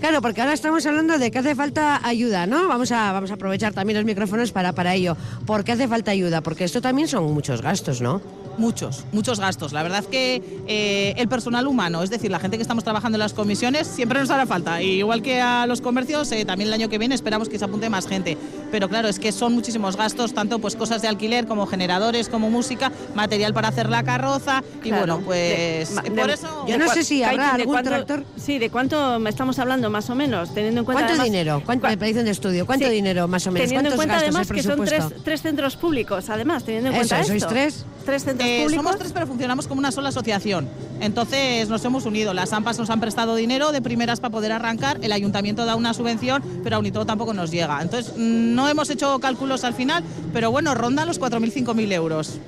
Claro, 0.00 0.22
porque 0.22 0.40
ahora 0.40 0.52
estamos 0.52 0.86
hablando 0.86 1.18
de 1.18 1.30
que 1.32 1.40
hace 1.40 1.56
falta 1.56 2.06
ayuda, 2.06 2.46
¿no? 2.46 2.68
Vamos 2.68 2.92
a, 2.92 3.10
vamos 3.10 3.32
a 3.32 3.34
aprovechar 3.34 3.72
también 3.72 3.96
los 3.96 4.06
micrófonos 4.06 4.52
para, 4.52 4.72
para 4.72 4.94
ello. 4.94 5.16
¿Por 5.44 5.64
qué 5.64 5.72
hace 5.72 5.88
falta 5.88 6.12
ayuda? 6.12 6.40
Porque 6.40 6.62
esto 6.62 6.80
también 6.80 7.08
son 7.08 7.32
muchos 7.34 7.62
gastos, 7.62 8.00
¿no? 8.00 8.22
Muchos, 8.58 9.04
muchos 9.12 9.38
gastos. 9.40 9.72
La 9.72 9.82
verdad 9.82 10.04
que 10.04 10.42
eh, 10.66 11.14
el 11.16 11.28
personal 11.28 11.66
humano, 11.66 12.02
es 12.02 12.10
decir, 12.10 12.30
la 12.30 12.40
gente 12.40 12.56
que 12.58 12.62
estamos 12.62 12.82
trabajando 12.84 13.16
en 13.16 13.20
las 13.20 13.32
comisiones, 13.32 13.86
siempre 13.86 14.18
nos 14.18 14.30
hará 14.30 14.46
falta. 14.46 14.82
Y 14.82 14.98
igual 14.98 15.22
que 15.22 15.40
a 15.40 15.64
los 15.66 15.80
comercios, 15.80 16.30
eh, 16.32 16.44
también 16.44 16.68
el 16.68 16.74
año 16.74 16.88
que 16.88 16.98
viene 16.98 17.14
esperamos 17.14 17.48
que 17.48 17.58
se 17.58 17.64
apunte 17.64 17.88
más 17.88 18.08
gente. 18.08 18.36
Pero 18.72 18.88
claro, 18.88 19.08
es 19.08 19.18
que 19.18 19.30
son 19.32 19.54
muchísimos 19.54 19.96
gastos, 19.96 20.34
tanto 20.34 20.58
pues 20.58 20.74
cosas 20.76 21.02
de 21.02 21.08
alquiler 21.08 21.46
como 21.46 21.66
generadores, 21.66 22.28
como 22.28 22.50
música, 22.50 22.90
material 23.14 23.54
para 23.54 23.68
hacer 23.68 23.88
la 23.88 24.02
carroza. 24.02 24.62
Y 24.82 24.88
Claro. 24.88 25.18
bueno, 25.18 25.20
pues 25.24 25.94
De- 25.94 26.10
por 26.10 26.26
de- 26.26 26.32
eso... 26.34 26.64
Yo 26.66 26.78
no 26.78 26.88
sé 26.92 27.04
si 27.04 27.22
habrá 27.22 27.36
Kaitin, 27.36 27.56
¿de 27.56 27.62
algún 27.62 27.74
cuánto- 27.74 27.90
tractor. 27.90 28.24
Sí, 28.36 28.58
¿de 28.58 28.70
cuánto 28.70 29.26
estamos 29.28 29.58
hablando 29.60 29.88
más 29.88 30.10
o 30.10 30.14
menos? 30.16 30.52
Teniendo 30.52 30.80
en 30.80 30.84
cuenta 30.84 31.02
¿Cuánto 31.04 31.12
además- 31.12 31.24
dinero? 31.30 31.62
¿Cuánto 31.64 31.86
cua- 31.86 31.96
de 31.96 32.30
estudio? 32.30 32.66
¿Cuánto 32.66 32.86
Sí, 32.86 32.92
dinero 32.92 33.28
más 33.28 33.46
o 33.46 33.52
menos? 33.52 33.68
Teniendo 33.68 33.90
en 33.90 33.96
¿Cuántos 33.96 34.16
cuenta 34.16 34.24
además 34.26 34.48
que 34.50 34.62
son 34.62 34.76
tres, 34.78 34.88
presupuesto? 34.90 35.22
tres 35.24 35.42
centros 35.42 35.76
públicos, 35.76 36.28
además, 36.28 36.64
teniendo 36.64 36.90
en 36.90 36.96
Eso, 36.96 37.08
cuenta 37.08 37.24
¿sois 37.26 37.36
esto. 37.42 37.48
tres? 37.48 37.84
Tres 38.08 38.24
centros 38.24 38.48
Eh, 38.48 38.62
públicos. 38.62 38.82
somos 38.86 38.98
tres, 38.98 39.12
pero 39.12 39.26
funcionamos 39.26 39.68
como 39.68 39.80
una 39.80 39.92
sola 39.92 40.08
asociación. 40.08 40.66
Entonces 40.98 41.68
nos 41.68 41.84
hemos 41.84 42.06
unido. 42.06 42.32
Las 42.32 42.54
AMPAs 42.54 42.78
nos 42.78 42.88
han 42.88 43.00
prestado 43.00 43.34
dinero 43.34 43.70
de 43.70 43.82
primeras 43.82 44.18
para 44.18 44.32
poder 44.32 44.50
arrancar. 44.50 44.98
El 45.02 45.12
ayuntamiento 45.12 45.66
da 45.66 45.76
una 45.76 45.92
subvención, 45.92 46.42
pero 46.64 46.76
aún 46.76 46.86
y 46.86 46.90
todo 46.90 47.04
tampoco 47.04 47.34
nos 47.34 47.50
llega. 47.50 47.82
Entonces 47.82 48.14
mm, 48.16 48.54
no 48.54 48.66
hemos 48.66 48.88
hecho 48.88 49.18
cálculos 49.18 49.62
al 49.62 49.74
final, 49.74 50.02
pero 50.32 50.50
bueno, 50.50 50.74
ronda 50.74 51.04
los 51.04 51.20
4.000, 51.20 51.52
5.000 51.66 51.92
euros. 51.92 52.38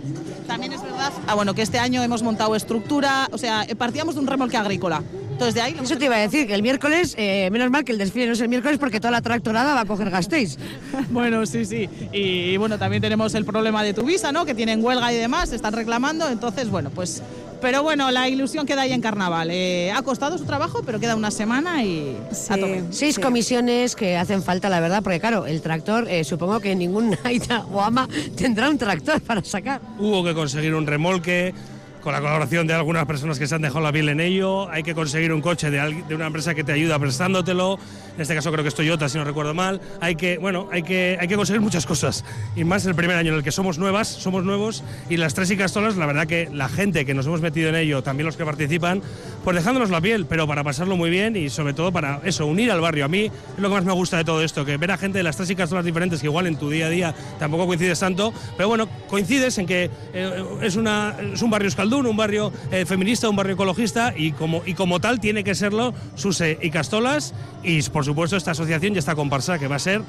También 0.47 0.73
es 0.73 0.83
verdad 0.83 1.13
ah, 1.29 1.35
bueno, 1.35 1.53
que 1.53 1.61
este 1.61 1.79
año 1.79 2.03
hemos 2.03 2.23
montado 2.23 2.57
estructura, 2.57 3.29
o 3.31 3.37
sea, 3.37 3.65
eh, 3.65 3.77
partíamos 3.77 4.15
de 4.15 4.21
un 4.23 4.29
remolque 4.29 4.57
agrícola. 4.57 5.03
Entonces 5.41 5.55
de 5.55 5.63
ahí... 5.63 5.75
lo 5.75 5.83
Eso 5.85 5.97
te 5.97 6.05
iba 6.05 6.17
a 6.17 6.19
decir, 6.19 6.47
que 6.47 6.55
el 6.55 6.61
miércoles, 6.63 7.15
eh, 7.17 7.49
menos 7.51 7.71
mal 7.71 7.83
que 7.83 7.93
el 7.93 7.99
desfile 7.99 8.27
no 8.27 8.35
es 8.35 8.41
el 8.43 8.51
miércoles 8.51 8.79
porque 8.79 9.01
toda 9.01 9.11
la 9.11 9.23
tractorada 9.23 9.73
va 9.75 9.81
a 9.81 9.85
coger 9.87 10.11
Gasteiz. 10.11 10.59
Bueno, 11.09 11.47
sí, 11.47 11.65
sí. 11.65 11.89
Y, 12.13 12.59
bueno, 12.59 12.79
también 12.79 13.01
tenemos 13.01 13.35
el 13.35 13.47
problema 13.47 13.83
de 13.83 13.95
Tuvisa, 13.95 14.33
¿no? 14.33 14.45
Que 14.45 14.55
tienen 14.55 14.85
huelga 14.85 15.11
y 15.13 15.17
demás, 15.17 15.51
están 15.53 15.73
reclamando. 15.73 16.29
Entonces, 16.29 16.69
bueno, 16.69 16.91
pues. 16.91 17.23
Pero 17.63 17.83
bueno, 17.83 18.11
la 18.11 18.29
ilusión 18.29 18.67
queda 18.67 18.83
ahí 18.83 18.93
en 18.93 19.01
carnaval. 19.01 19.49
Eh, 19.51 19.91
ha 19.93 20.03
costado 20.03 20.37
su 20.39 20.45
trabajo, 20.45 20.83
pero 20.85 21.01
queda 21.01 21.17
una 21.17 21.31
semana 21.31 21.83
y 21.85 22.17
a 22.31 22.35
Sí. 22.35 22.61
tope. 22.61 22.85
Seis 22.91 23.15
Sí. 23.17 23.21
comisiones 23.23 23.97
que 23.97 24.17
hacen 24.19 24.43
falta, 24.43 24.69
la 24.69 24.81
verdad, 24.81 25.03
porque 25.03 25.21
claro, 25.21 25.47
el 25.47 25.61
tractor, 25.63 26.07
eh, 26.09 26.23
supongo 26.25 26.61
que 26.61 26.75
ningún 26.77 27.17
Aita 27.25 27.65
o 27.73 27.81
ama 27.81 28.09
tendrá 28.37 28.69
un 28.69 28.77
tractor 28.79 29.21
para 29.23 29.43
sacar. 29.43 29.81
Hubo 29.99 30.23
que 30.23 30.35
conseguir 30.35 30.75
un 30.75 30.87
remolque 30.87 31.55
con 32.01 32.13
la 32.13 32.21
colaboración 32.21 32.67
de 32.67 32.75
algunas 32.75 33.05
personas 33.07 33.39
que 33.39 33.47
se 33.47 33.55
han 33.55 33.63
dejado 33.63 33.81
la 33.81 33.93
piel 33.93 34.09
en 34.09 34.21
ello. 34.21 34.71
Hay 34.71 34.83
que 34.83 34.95
conseguir 34.95 35.33
un 35.33 35.41
coche 35.41 35.71
de, 35.71 36.03
de 36.09 36.15
una 36.15 36.27
empresa 36.27 36.55
que 36.55 36.65
te 36.65 36.73
ayuda 36.73 36.99
prestándotelo. 36.99 37.79
En 38.15 38.21
este 38.21 38.35
caso 38.35 38.51
creo 38.53 38.63
que 38.63 38.69
es 38.69 38.75
Toyota, 38.75 39.09
si 39.09 39.19
no 39.19 39.25
recuerdo 39.25 39.55
mal. 39.55 39.81
Hay 40.01 40.17
que, 40.17 40.39
bueno, 40.39 40.69
hay 40.73 40.83
que, 40.83 41.17
hay 41.21 41.29
que 41.29 41.37
conseguir 41.37 41.61
muchas 41.61 41.87
cosas. 41.87 42.25
Y 42.57 42.65
más 42.65 42.85
el 42.87 42.95
primer 42.95 43.17
año 43.17 43.33
en 43.33 43.39
el 43.39 43.45
que 43.45 43.53
somos 43.53 43.79
nuevas, 43.79 44.09
somos 44.09 44.45
nuevos. 44.45 44.83
Y 45.09 45.17
las 45.17 45.35
tres 45.35 45.51
y 45.51 45.57
castolas, 45.57 45.97
la 45.97 46.07
verdad 46.07 46.27
que 46.27 46.49
la 46.53 46.69
gente 46.69 47.05
que 47.05 47.15
nos 47.15 47.27
hemos 47.27 47.41
metido 47.41 47.69
en 47.69 47.77
ello, 47.77 48.03
también 48.03 48.27
los 48.27 48.37
que 48.37 48.45
participan, 48.45 49.03
pues 49.45 49.57
dejándonos 49.57 49.91
la 49.91 50.01
piel, 50.01 50.27
pero 50.27 50.47
para 50.47 50.65
pasarlo 50.65 50.97
muy 50.97 51.11
bien 51.11 51.37
y 51.37 51.49
sobre 51.49 51.73
todo 51.73 51.93
para 51.93 52.21
eso, 52.25 52.47
unir 52.47 52.71
al 52.71 52.81
barrio. 52.81 53.05
A 53.05 53.09
mí 53.09 53.25
es 53.25 53.59
lo 53.59 53.69
que 53.69 53.75
más 53.75 53.85
me 53.85 53.93
gusta 53.93 54.17
de 54.17 54.25
todo 54.25 54.43
esto, 54.43 54.65
que 54.65 54.77
ver 54.77 54.91
a 54.91 54.99
gente 54.99 55.19
de 55.19 55.25
las 55.25 55.37
tres 55.37 55.51
y 55.51 55.57
castolas 55.57 55.85
diferentes, 55.85 56.21
que 56.21 56.27
igual 56.27 56.47
en 56.47 56.57
tu 56.57 56.71
día 56.71 56.87
a 56.87 56.91
día 56.91 57.15
tampoco 57.39 57.67
coincides 57.67 57.99
tanto, 58.01 58.33
pero 58.57 58.69
bueno, 58.69 58.89
coincides 59.09 59.57
en 59.59 59.67
que 59.67 59.91
eh, 60.13 60.45
es, 60.63 60.77
una, 60.77 61.17
es 61.33 61.43
un 61.43 61.51
barrio 61.51 61.69
escaldún, 61.91 62.07
un 62.07 62.17
barrio 62.17 62.53
eh, 62.71 62.87
feminista, 62.87 63.29
un 63.29 63.37
barrio 63.37 63.55
ecologista 63.55 64.15
y 64.17 64.33
como, 64.33 64.63
y 64.65 64.75
como 64.75 65.01
tal 65.01 65.19
tiene 65.19 65.43
que 65.43 65.55
serlo 65.57 65.93
Suse 66.15 66.59
y 66.63 66.71
Castolas 66.71 67.35
y 67.65 67.83
por 67.83 68.05
supuesto 68.05 68.37
esta 68.37 68.53
asociación 68.53 68.95
y 68.95 68.99
esta 68.99 69.17
comparsa 69.17 69.59
que 69.59 69.67
va 69.67 69.77
a 69.77 69.81
ser 69.81 70.03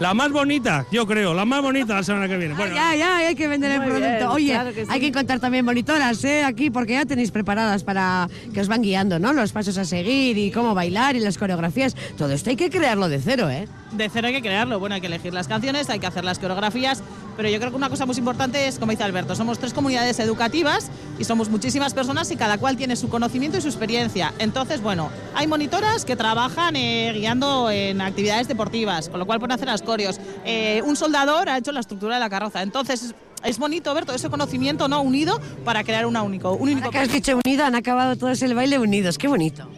la 0.00 0.14
más 0.14 0.30
bonita, 0.30 0.86
yo 0.92 1.06
creo, 1.06 1.34
la 1.34 1.44
más 1.44 1.60
bonita 1.60 1.94
la 1.94 2.04
semana 2.04 2.28
que 2.28 2.36
viene. 2.36 2.54
Bueno, 2.54 2.72
ya, 2.74 2.94
ya, 2.94 3.16
hay 3.16 3.34
que 3.34 3.48
vender 3.48 3.72
el 3.72 3.80
producto. 3.80 4.06
bien, 4.06 4.28
Oye, 4.28 4.52
claro 4.52 4.72
que 4.72 4.84
sí. 4.84 4.90
hay 4.92 5.00
que 5.00 5.06
encontrar 5.08 5.40
también 5.40 5.64
monitoras, 5.64 6.22
¿eh? 6.22 6.44
Aquí, 6.44 6.70
porque 6.70 6.92
ya 6.92 7.04
tenéis 7.04 7.32
preparadas 7.32 7.82
para 7.82 8.28
que 8.54 8.60
os 8.60 8.68
van 8.68 8.82
guiando, 8.82 9.18
¿no? 9.18 9.32
Los 9.32 9.50
pasos 9.50 9.76
a 9.76 9.84
seguir 9.84 10.38
y 10.38 10.52
cómo 10.52 10.72
bailar 10.72 11.16
y 11.16 11.20
las 11.20 11.36
coreografías. 11.36 11.96
Todo 12.16 12.32
esto 12.32 12.50
hay 12.50 12.56
que 12.56 12.70
crearlo 12.70 13.08
de 13.08 13.20
cero, 13.20 13.50
¿eh? 13.50 13.66
De 13.90 14.08
cero 14.08 14.28
hay 14.28 14.34
que 14.34 14.42
crearlo. 14.42 14.78
Bueno, 14.78 14.94
hay 14.94 15.00
que 15.00 15.08
elegir 15.08 15.34
las 15.34 15.48
canciones, 15.48 15.90
hay 15.90 15.98
que 15.98 16.06
hacer 16.06 16.24
las 16.24 16.38
coreografías, 16.38 17.02
pero 17.38 17.48
yo 17.50 17.60
creo 17.60 17.70
que 17.70 17.76
una 17.76 17.88
cosa 17.88 18.04
muy 18.04 18.16
importante 18.16 18.66
es, 18.66 18.80
como 18.80 18.90
dice 18.90 19.04
Alberto, 19.04 19.36
somos 19.36 19.60
tres 19.60 19.72
comunidades 19.72 20.18
educativas 20.18 20.90
y 21.20 21.24
somos 21.24 21.48
muchísimas 21.48 21.94
personas 21.94 22.28
y 22.32 22.36
cada 22.36 22.58
cual 22.58 22.76
tiene 22.76 22.96
su 22.96 23.08
conocimiento 23.08 23.56
y 23.56 23.60
su 23.60 23.68
experiencia. 23.68 24.34
Entonces, 24.40 24.82
bueno, 24.82 25.08
hay 25.36 25.46
monitoras 25.46 26.04
que 26.04 26.16
trabajan 26.16 26.74
eh, 26.74 27.12
guiando 27.14 27.70
en 27.70 28.00
actividades 28.00 28.48
deportivas, 28.48 29.08
con 29.08 29.20
lo 29.20 29.26
cual 29.26 29.38
pueden 29.38 29.52
hacer 29.52 29.68
las 29.68 29.82
coreos. 29.82 30.18
Eh, 30.44 30.82
un 30.84 30.96
soldador 30.96 31.48
ha 31.48 31.56
hecho 31.58 31.70
la 31.70 31.78
estructura 31.78 32.14
de 32.14 32.20
la 32.20 32.28
carroza. 32.28 32.60
Entonces, 32.60 33.02
es- 33.04 33.14
es 33.44 33.56
bonito 33.60 33.94
ver 33.94 34.04
todo 34.04 34.16
ese 34.16 34.28
conocimiento 34.28 34.88
no 34.88 35.00
unido 35.00 35.40
para 35.64 35.84
crear 35.84 36.06
una 36.06 36.24
único, 36.24 36.54
un 36.54 36.62
único 36.70 36.86
Ahora 36.86 36.90
que 36.90 36.98
has 37.06 37.12
dicho 37.12 37.38
unido, 37.44 37.64
han 37.64 37.76
acabado 37.76 38.16
todos 38.16 38.42
el 38.42 38.56
baile 38.56 38.80
unidos. 38.80 39.16
Qué 39.16 39.28
bonito. 39.28 39.68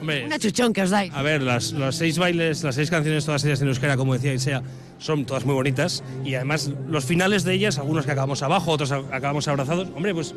Hombre, 0.00 0.24
Una 0.24 0.38
chuchón 0.38 0.72
que 0.72 0.82
os 0.82 0.90
dais. 0.90 1.12
A 1.14 1.22
ver, 1.22 1.42
las, 1.42 1.72
los 1.72 1.96
seis 1.96 2.18
bailes, 2.18 2.62
las 2.62 2.74
seis 2.74 2.90
canciones, 2.90 3.24
todas 3.24 3.44
ellas 3.44 3.60
en 3.62 3.68
euskera, 3.68 3.96
como 3.96 4.14
decía 4.14 4.32
Isea, 4.32 4.62
son 4.98 5.24
todas 5.24 5.44
muy 5.44 5.54
bonitas. 5.54 6.02
Y 6.24 6.34
además, 6.34 6.70
los 6.88 7.04
finales 7.04 7.44
de 7.44 7.54
ellas, 7.54 7.78
algunos 7.78 8.04
que 8.04 8.12
acabamos 8.12 8.42
abajo, 8.42 8.70
otros 8.70 8.92
acabamos 8.92 9.48
abrazados, 9.48 9.88
hombre, 9.94 10.14
pues 10.14 10.34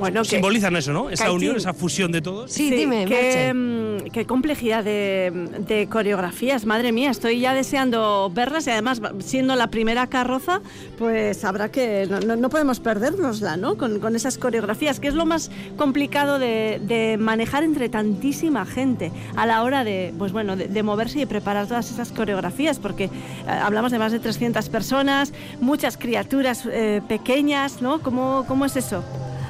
Bueno, 0.00 0.22
que- 0.22 0.28
simbolizan 0.30 0.74
eso, 0.76 0.92
¿no? 0.92 1.10
Esa 1.10 1.30
unión, 1.32 1.56
esa 1.56 1.72
fusión 1.74 2.10
de 2.12 2.20
todos. 2.22 2.50
Sí, 2.50 2.70
dime, 2.70 3.04
qué, 3.06 3.52
mm, 3.54 4.10
qué 4.10 4.24
complejidad 4.26 4.82
de, 4.82 5.30
de 5.66 5.86
coreografías, 5.88 6.64
madre 6.66 6.90
mía, 6.92 7.10
estoy 7.10 7.40
ya 7.40 7.54
deseando 7.54 8.30
verlas 8.34 8.66
y 8.66 8.70
además 8.70 9.00
siendo 9.20 9.54
la 9.56 9.68
primera 9.68 10.06
carroza, 10.08 10.60
pues 10.98 11.44
habrá 11.44 11.70
que, 11.70 12.06
no, 12.10 12.20
no- 12.20 12.36
no 12.36 12.48
podemos 12.48 12.80
perdérnosla, 12.80 13.56
¿no? 13.56 13.76
Con, 13.76 14.00
con 14.00 14.16
esas 14.16 14.38
coreografías, 14.38 14.98
que 15.00 15.08
es 15.08 15.14
lo 15.14 15.26
más 15.26 15.50
complicado 15.76 16.38
de, 16.38 16.80
de 16.82 17.16
manejar 17.18 17.62
entre 17.62 17.88
tantísima 17.88 18.64
gente 18.66 19.12
a 19.36 19.46
la 19.46 19.62
hora 19.62 19.84
de, 19.84 20.14
pues 20.18 20.32
bueno, 20.32 20.56
de, 20.56 20.68
de 20.68 20.82
moverse 20.82 21.20
y 21.20 21.26
preparar 21.26 21.66
todas 21.66 21.90
esas 21.90 22.10
coreografías, 22.12 22.78
porque 22.78 23.04
eh, 23.04 23.10
hablamos 23.48 23.92
de 23.92 23.98
más 23.98 24.12
de 24.12 24.18
300 24.18 24.68
personas, 24.70 25.32
muchas 25.60 25.96
criaturas 25.96 26.64
eh, 26.70 27.02
pequeñas, 27.06 27.82
¿no? 27.82 28.00
¿Cómo, 28.00 28.44
¿Cómo 28.48 28.64
es 28.64 28.76
eso 28.76 29.04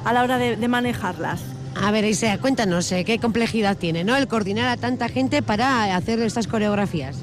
a 0.04 0.12
la 0.12 0.22
hora 0.22 0.38
de- 0.38 0.56
manejarlas? 0.68 1.40
A 1.74 1.90
ver, 1.90 2.04
Isea, 2.04 2.38
cuéntanos 2.38 2.90
eh, 2.92 3.04
qué 3.04 3.18
complejidad 3.18 3.76
tiene, 3.76 4.04
¿no? 4.04 4.16
El 4.16 4.26
coordinar 4.28 4.68
a 4.68 4.76
tanta 4.76 5.08
gente 5.08 5.42
para 5.42 5.94
hacer 5.96 6.18
estas 6.20 6.46
coreografías. 6.46 7.16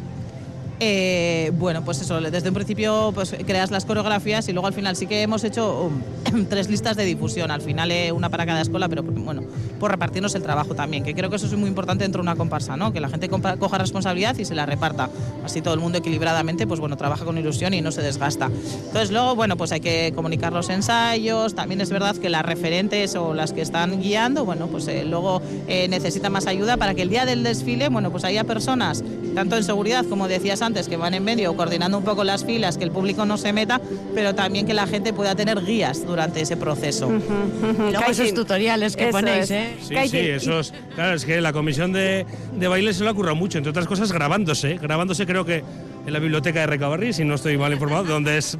Eh, 0.80 1.52
bueno, 1.56 1.84
pues 1.84 2.02
eso, 2.02 2.22
desde 2.22 2.50
un 2.50 2.54
principio 2.54 3.12
pues 3.16 3.36
creas 3.48 3.72
las 3.72 3.86
coreografías 3.86 4.48
y 4.48 4.54
luego 4.54 4.68
al 4.68 4.74
final 4.74 4.96
sí 4.96 5.08
que 5.08 5.24
hemos 5.24 5.44
hecho 5.44 5.90
um, 6.32 6.46
tres 6.50 6.70
listas 6.70 6.96
de 6.96 7.04
difusión, 7.04 7.50
al 7.50 7.62
final 7.62 7.90
eh, 7.90 8.12
una 8.12 8.30
para 8.30 8.46
cada 8.46 8.62
escuela, 8.62 8.88
pero 8.88 9.02
bueno, 9.02 9.42
por 9.80 9.90
repartirnos 9.90 10.36
el 10.36 10.44
trabajo 10.44 10.76
también, 10.76 11.04
que 11.04 11.16
creo 11.16 11.32
que 11.32 11.38
eso 11.38 11.48
es 11.48 11.54
muy 11.54 11.68
importante 11.68 12.04
dentro 12.04 12.22
de 12.22 12.30
una 12.30 12.36
comparsa, 12.36 12.78
¿no? 12.78 12.94
Que 12.94 13.00
la 13.00 13.10
gente 13.10 13.28
coja 13.28 13.78
responsabilidad 13.80 14.38
y 14.38 14.46
se 14.46 14.54
la 14.54 14.68
reparta. 14.68 15.10
Así 15.44 15.62
todo 15.62 15.74
el 15.74 15.80
mundo 15.80 15.98
equilibradamente, 15.98 16.68
pues 16.68 16.80
bueno, 16.80 16.96
trabaja 16.96 17.26
con 17.26 17.38
ilusión 17.38 17.74
y 17.74 17.82
no 17.82 17.92
se 17.92 18.04
desgasta. 18.04 18.46
Entonces 18.46 19.10
luego, 19.12 19.36
bueno, 19.36 19.58
pues 19.58 19.72
hay 19.72 19.80
que 19.80 20.12
comunicar 20.14 20.54
los 20.54 20.70
ensayos, 20.70 21.56
también 21.56 21.82
es 21.82 21.90
verdad 21.90 22.16
que 22.18 22.30
las 22.30 22.46
referentes 22.46 23.16
o 23.16 23.34
las 23.34 23.52
que 23.52 23.62
están 23.62 24.00
guiando, 24.00 24.46
bueno, 24.46 24.68
pues 24.68 24.88
eh, 24.88 25.06
luego 25.06 25.42
necesitan 25.68 26.32
más 26.32 26.46
ayuda 26.46 26.78
para 26.78 26.94
que 26.94 27.02
el 27.02 27.10
día 27.10 27.26
del 27.26 27.44
desfile, 27.44 27.90
bueno, 27.90 28.12
pues 28.12 28.24
haya 28.24 28.44
personas, 28.44 29.04
tanto 29.38 29.56
en 29.56 29.64
seguridad, 29.64 30.04
como 30.04 30.28
decías 30.28 30.64
antes, 30.64 30.88
que 30.88 30.98
van 30.98 31.14
en 31.14 31.24
medio 31.24 31.56
coordinando 31.56 32.00
un 32.00 32.04
poco 32.04 32.24
las 32.24 32.44
filas, 32.44 32.76
que 32.76 32.84
el 32.84 32.90
público 32.90 33.24
no 33.24 33.38
se 33.38 33.54
meta, 33.54 33.80
pero 34.16 34.34
también 34.34 34.66
que 34.66 34.74
la 34.74 34.88
gente 34.88 35.14
pueda 35.14 35.36
tener 35.36 35.64
guías 35.64 36.08
durante 36.08 36.42
ese 36.42 36.58
proceso. 36.58 37.08
Y 37.12 37.92
luego 37.92 38.10
esos 38.10 38.34
tutoriales 38.34 38.96
que 38.96 39.10
eso 39.10 39.12
ponéis, 39.12 39.44
es. 39.44 39.52
¿eh? 39.52 39.78
Sí, 39.80 39.94
Kaitin, 39.94 40.22
sí, 40.22 40.30
eso 40.32 40.60
es. 40.62 40.74
Claro, 40.96 41.14
es 41.14 41.24
que 41.24 41.40
la 41.40 41.54
comisión 41.54 41.94
de, 41.94 42.26
de 42.56 42.68
baile 42.68 42.96
se 42.96 43.04
lo 43.04 43.12
ha 43.12 43.14
currado 43.14 43.36
mucho, 43.36 43.60
entre 43.60 43.70
otras 43.70 43.86
cosas 43.86 44.12
grabándose. 44.12 44.78
Grabándose, 44.78 45.28
creo 45.28 45.46
que 45.46 45.64
en 46.08 46.14
la 46.14 46.18
biblioteca 46.18 46.62
de 46.62 46.66
Recabarrí, 46.66 47.14
si 47.14 47.24
no 47.24 47.36
estoy 47.36 47.60
mal 47.60 47.72
informado, 47.72 48.06
donde 48.06 48.40
es. 48.40 48.58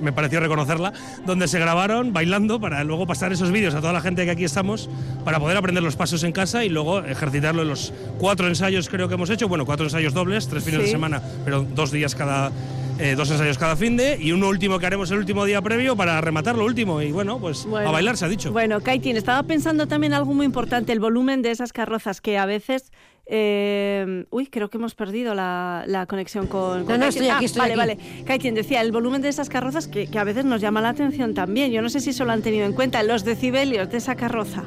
Me 0.00 0.12
pareció 0.12 0.40
reconocerla, 0.40 0.92
donde 1.26 1.48
se 1.48 1.58
grabaron 1.58 2.12
bailando 2.12 2.60
para 2.60 2.84
luego 2.84 3.06
pasar 3.06 3.32
esos 3.32 3.50
vídeos 3.50 3.74
a 3.74 3.80
toda 3.80 3.92
la 3.92 4.00
gente 4.00 4.24
que 4.24 4.30
aquí 4.30 4.44
estamos, 4.44 4.88
para 5.24 5.40
poder 5.40 5.56
aprender 5.56 5.82
los 5.82 5.96
pasos 5.96 6.22
en 6.24 6.32
casa 6.32 6.64
y 6.64 6.68
luego 6.68 7.00
ejercitarlo 7.00 7.62
en 7.62 7.68
los 7.68 7.92
cuatro 8.18 8.48
ensayos 8.48 8.88
creo 8.88 9.08
que 9.08 9.14
hemos 9.14 9.30
hecho, 9.30 9.48
bueno, 9.48 9.66
cuatro 9.66 9.86
ensayos 9.86 10.14
dobles, 10.14 10.48
tres 10.48 10.64
fines 10.64 10.82
de 10.82 10.88
semana, 10.88 11.22
pero 11.44 11.62
dos 11.62 11.90
días 11.90 12.14
cada, 12.14 12.52
eh, 12.98 13.14
dos 13.16 13.30
ensayos 13.30 13.58
cada 13.58 13.76
fin 13.76 13.96
de, 13.96 14.16
y 14.20 14.32
uno 14.32 14.48
último 14.48 14.78
que 14.78 14.86
haremos 14.86 15.10
el 15.10 15.18
último 15.18 15.44
día 15.44 15.62
previo 15.62 15.96
para 15.96 16.20
rematar 16.20 16.56
lo 16.56 16.64
último, 16.64 17.00
y 17.02 17.12
bueno, 17.12 17.38
pues 17.38 17.64
Bueno. 17.66 17.88
a 17.88 17.92
bailar 17.92 18.16
se 18.16 18.24
ha 18.24 18.28
dicho. 18.28 18.52
Bueno, 18.52 18.80
Kaitin, 18.80 19.16
estaba 19.16 19.42
pensando 19.44 19.86
también 19.86 20.12
algo 20.14 20.34
muy 20.34 20.46
importante, 20.46 20.92
el 20.92 21.00
volumen 21.00 21.42
de 21.42 21.50
esas 21.50 21.72
carrozas 21.72 22.20
que 22.20 22.38
a 22.38 22.46
veces... 22.46 22.92
eh, 23.26 24.24
uy, 24.30 24.46
creo 24.46 24.70
que 24.70 24.78
hemos 24.78 24.94
perdido 24.94 25.34
la, 25.34 25.84
la 25.86 26.06
conexión 26.06 26.46
con... 26.46 26.84
con 26.84 26.86
No, 26.86 26.98
no, 26.98 26.98
Kaitin. 27.04 27.08
estoy 27.08 27.28
aquí, 27.28 27.44
Ah, 27.44 27.46
estoy 27.46 27.60
vale, 27.60 27.72
aquí. 27.92 28.00
vale. 28.14 28.24
Kaitin 28.24 28.54
decía, 28.54 28.80
el 28.80 28.90
volumen 28.92 29.20
de 29.22 29.28
esas 29.28 29.48
carrozas 29.48 29.86
que, 29.86 30.06
que 30.06 30.18
a 30.18 30.24
veces 30.24 30.44
nos 30.44 30.60
llama 30.60 30.80
la 30.80 30.88
atención 30.90 31.34
también. 31.34 31.70
Yo 31.70 31.82
no 31.82 31.90
sé 31.90 32.00
si 32.00 32.10
eso 32.10 32.24
lo 32.24 32.32
han 32.32 32.42
tenido 32.42 32.64
en 32.66 32.72
cuenta, 32.72 33.02
los 33.02 33.24
decibelios 33.24 33.90
de 33.90 33.98
esa 33.98 34.14
carroza. 34.16 34.64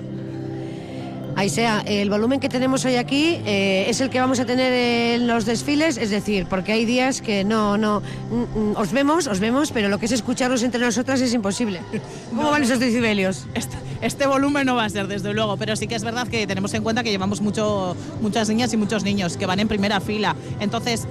Ahí 1.42 1.50
sea, 1.50 1.82
el 1.88 2.12
volumen 2.12 2.40
que 2.40 2.50
tenemos 2.50 2.86
hoy 2.86 2.98
aquí 2.98 3.42
eh, 3.48 3.86
es 3.88 4.00
el 4.00 4.12
que 4.12 4.20
vamos 4.20 4.40
a 4.40 4.46
tener 4.46 4.72
en 5.16 5.26
los 5.26 5.44
desfiles, 5.44 5.98
es 5.98 6.12
decir, 6.12 6.46
porque 6.46 6.72
hay 6.72 6.86
días 6.86 7.20
que 7.20 7.44
no, 7.44 7.80
no, 7.80 8.04
os 8.76 8.92
vemos, 8.92 9.26
os 9.26 9.40
vemos, 9.40 9.72
pero 9.72 9.90
lo 9.90 9.98
que 9.98 10.06
es 10.06 10.12
escucharnos 10.12 10.62
entre 10.62 10.80
nosotras 10.80 11.20
es 11.20 11.34
imposible. 11.34 11.82
¿Cómo 12.30 12.52
van 12.52 12.62
esos 12.62 12.80
decibelios? 12.80 13.48
Este, 13.56 13.76
este 14.04 14.28
volumen 14.28 14.68
no 14.68 14.76
va 14.76 14.86
a 14.86 14.90
ser, 14.90 15.08
desde 15.08 15.34
luego, 15.34 15.58
pero 15.58 15.76
sí 15.76 15.88
que 15.88 15.96
es 15.96 16.04
verdad 16.04 16.28
que 16.28 16.46
tenemos 16.46 16.76
en 16.76 16.84
cuenta 16.84 17.02
que 17.02 17.10
llevamos 17.10 17.42
mucho, 17.42 17.98
muchas 18.22 18.48
niñas 18.48 18.72
y 18.74 18.78
muchos 18.78 19.04
niños 19.04 19.36
que 19.36 19.48
van 19.48 19.60
en 19.60 19.68
primera 19.68 20.00
fila. 20.00 20.36
Entonces, 20.60 21.08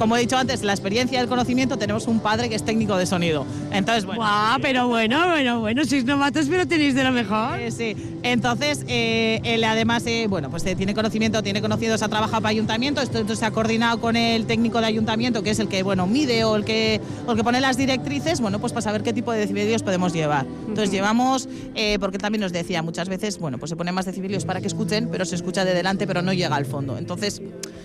como 0.00 0.16
he 0.16 0.20
dicho 0.20 0.38
antes, 0.38 0.62
la 0.62 0.72
experiencia 0.72 1.18
y 1.18 1.22
el 1.22 1.28
conocimiento, 1.28 1.76
tenemos 1.76 2.06
un 2.06 2.20
padre 2.20 2.48
que 2.48 2.54
es 2.54 2.64
técnico 2.64 2.96
de 2.96 3.04
sonido. 3.04 3.44
Entonces, 3.70 4.06
bueno. 4.06 4.22
Guau, 4.22 4.58
pero 4.62 4.88
bueno, 4.88 5.28
bueno, 5.28 5.60
bueno, 5.60 5.84
sois 5.84 6.06
novatos, 6.06 6.46
pero 6.48 6.66
tenéis 6.66 6.94
de 6.94 7.04
lo 7.04 7.12
mejor. 7.12 7.60
Eh, 7.60 7.70
sí, 7.70 7.94
entonces 8.22 8.82
eh, 8.88 9.40
él 9.44 9.62
además, 9.62 10.06
eh, 10.06 10.26
bueno, 10.26 10.48
pues 10.48 10.64
eh, 10.64 10.74
tiene 10.74 10.94
conocimiento, 10.94 11.42
tiene 11.42 11.60
conocidos, 11.60 12.00
ha 12.00 12.08
trabajado 12.08 12.40
para 12.40 12.48
ayuntamiento, 12.48 13.02
esto, 13.02 13.18
entonces 13.18 13.40
se 13.40 13.44
ha 13.44 13.50
coordinado 13.50 14.00
con 14.00 14.16
el 14.16 14.46
técnico 14.46 14.80
de 14.80 14.86
ayuntamiento, 14.86 15.42
que 15.42 15.50
es 15.50 15.58
el 15.58 15.68
que, 15.68 15.82
bueno, 15.82 16.06
mide 16.06 16.44
o 16.44 16.56
el 16.56 16.64
que, 16.64 16.98
o 17.26 17.32
el 17.32 17.36
que 17.36 17.44
pone 17.44 17.60
las 17.60 17.76
directrices, 17.76 18.40
bueno, 18.40 18.58
pues 18.58 18.72
para 18.72 18.80
saber 18.80 19.02
qué 19.02 19.12
tipo 19.12 19.32
de 19.32 19.40
decibelios 19.40 19.82
podemos 19.82 20.14
llevar. 20.14 20.46
Entonces 20.66 20.90
llevamos, 20.90 21.46
porque 22.00 22.16
también 22.16 22.40
nos 22.40 22.52
decía, 22.52 22.82
muchas 22.82 23.10
veces, 23.10 23.38
bueno, 23.38 23.58
pues 23.58 23.68
se 23.68 23.76
pone 23.76 23.92
más 23.92 24.06
decibelios 24.06 24.46
para 24.46 24.62
que 24.62 24.66
escuchen, 24.66 25.08
pero 25.12 25.26
se 25.26 25.34
escucha 25.34 25.66
de 25.66 25.74
delante, 25.74 26.06
pero 26.06 26.22
no 26.22 26.32
llega 26.32 26.56
al 26.56 26.64
fondo. 26.64 26.96
Entonces, 26.96 27.42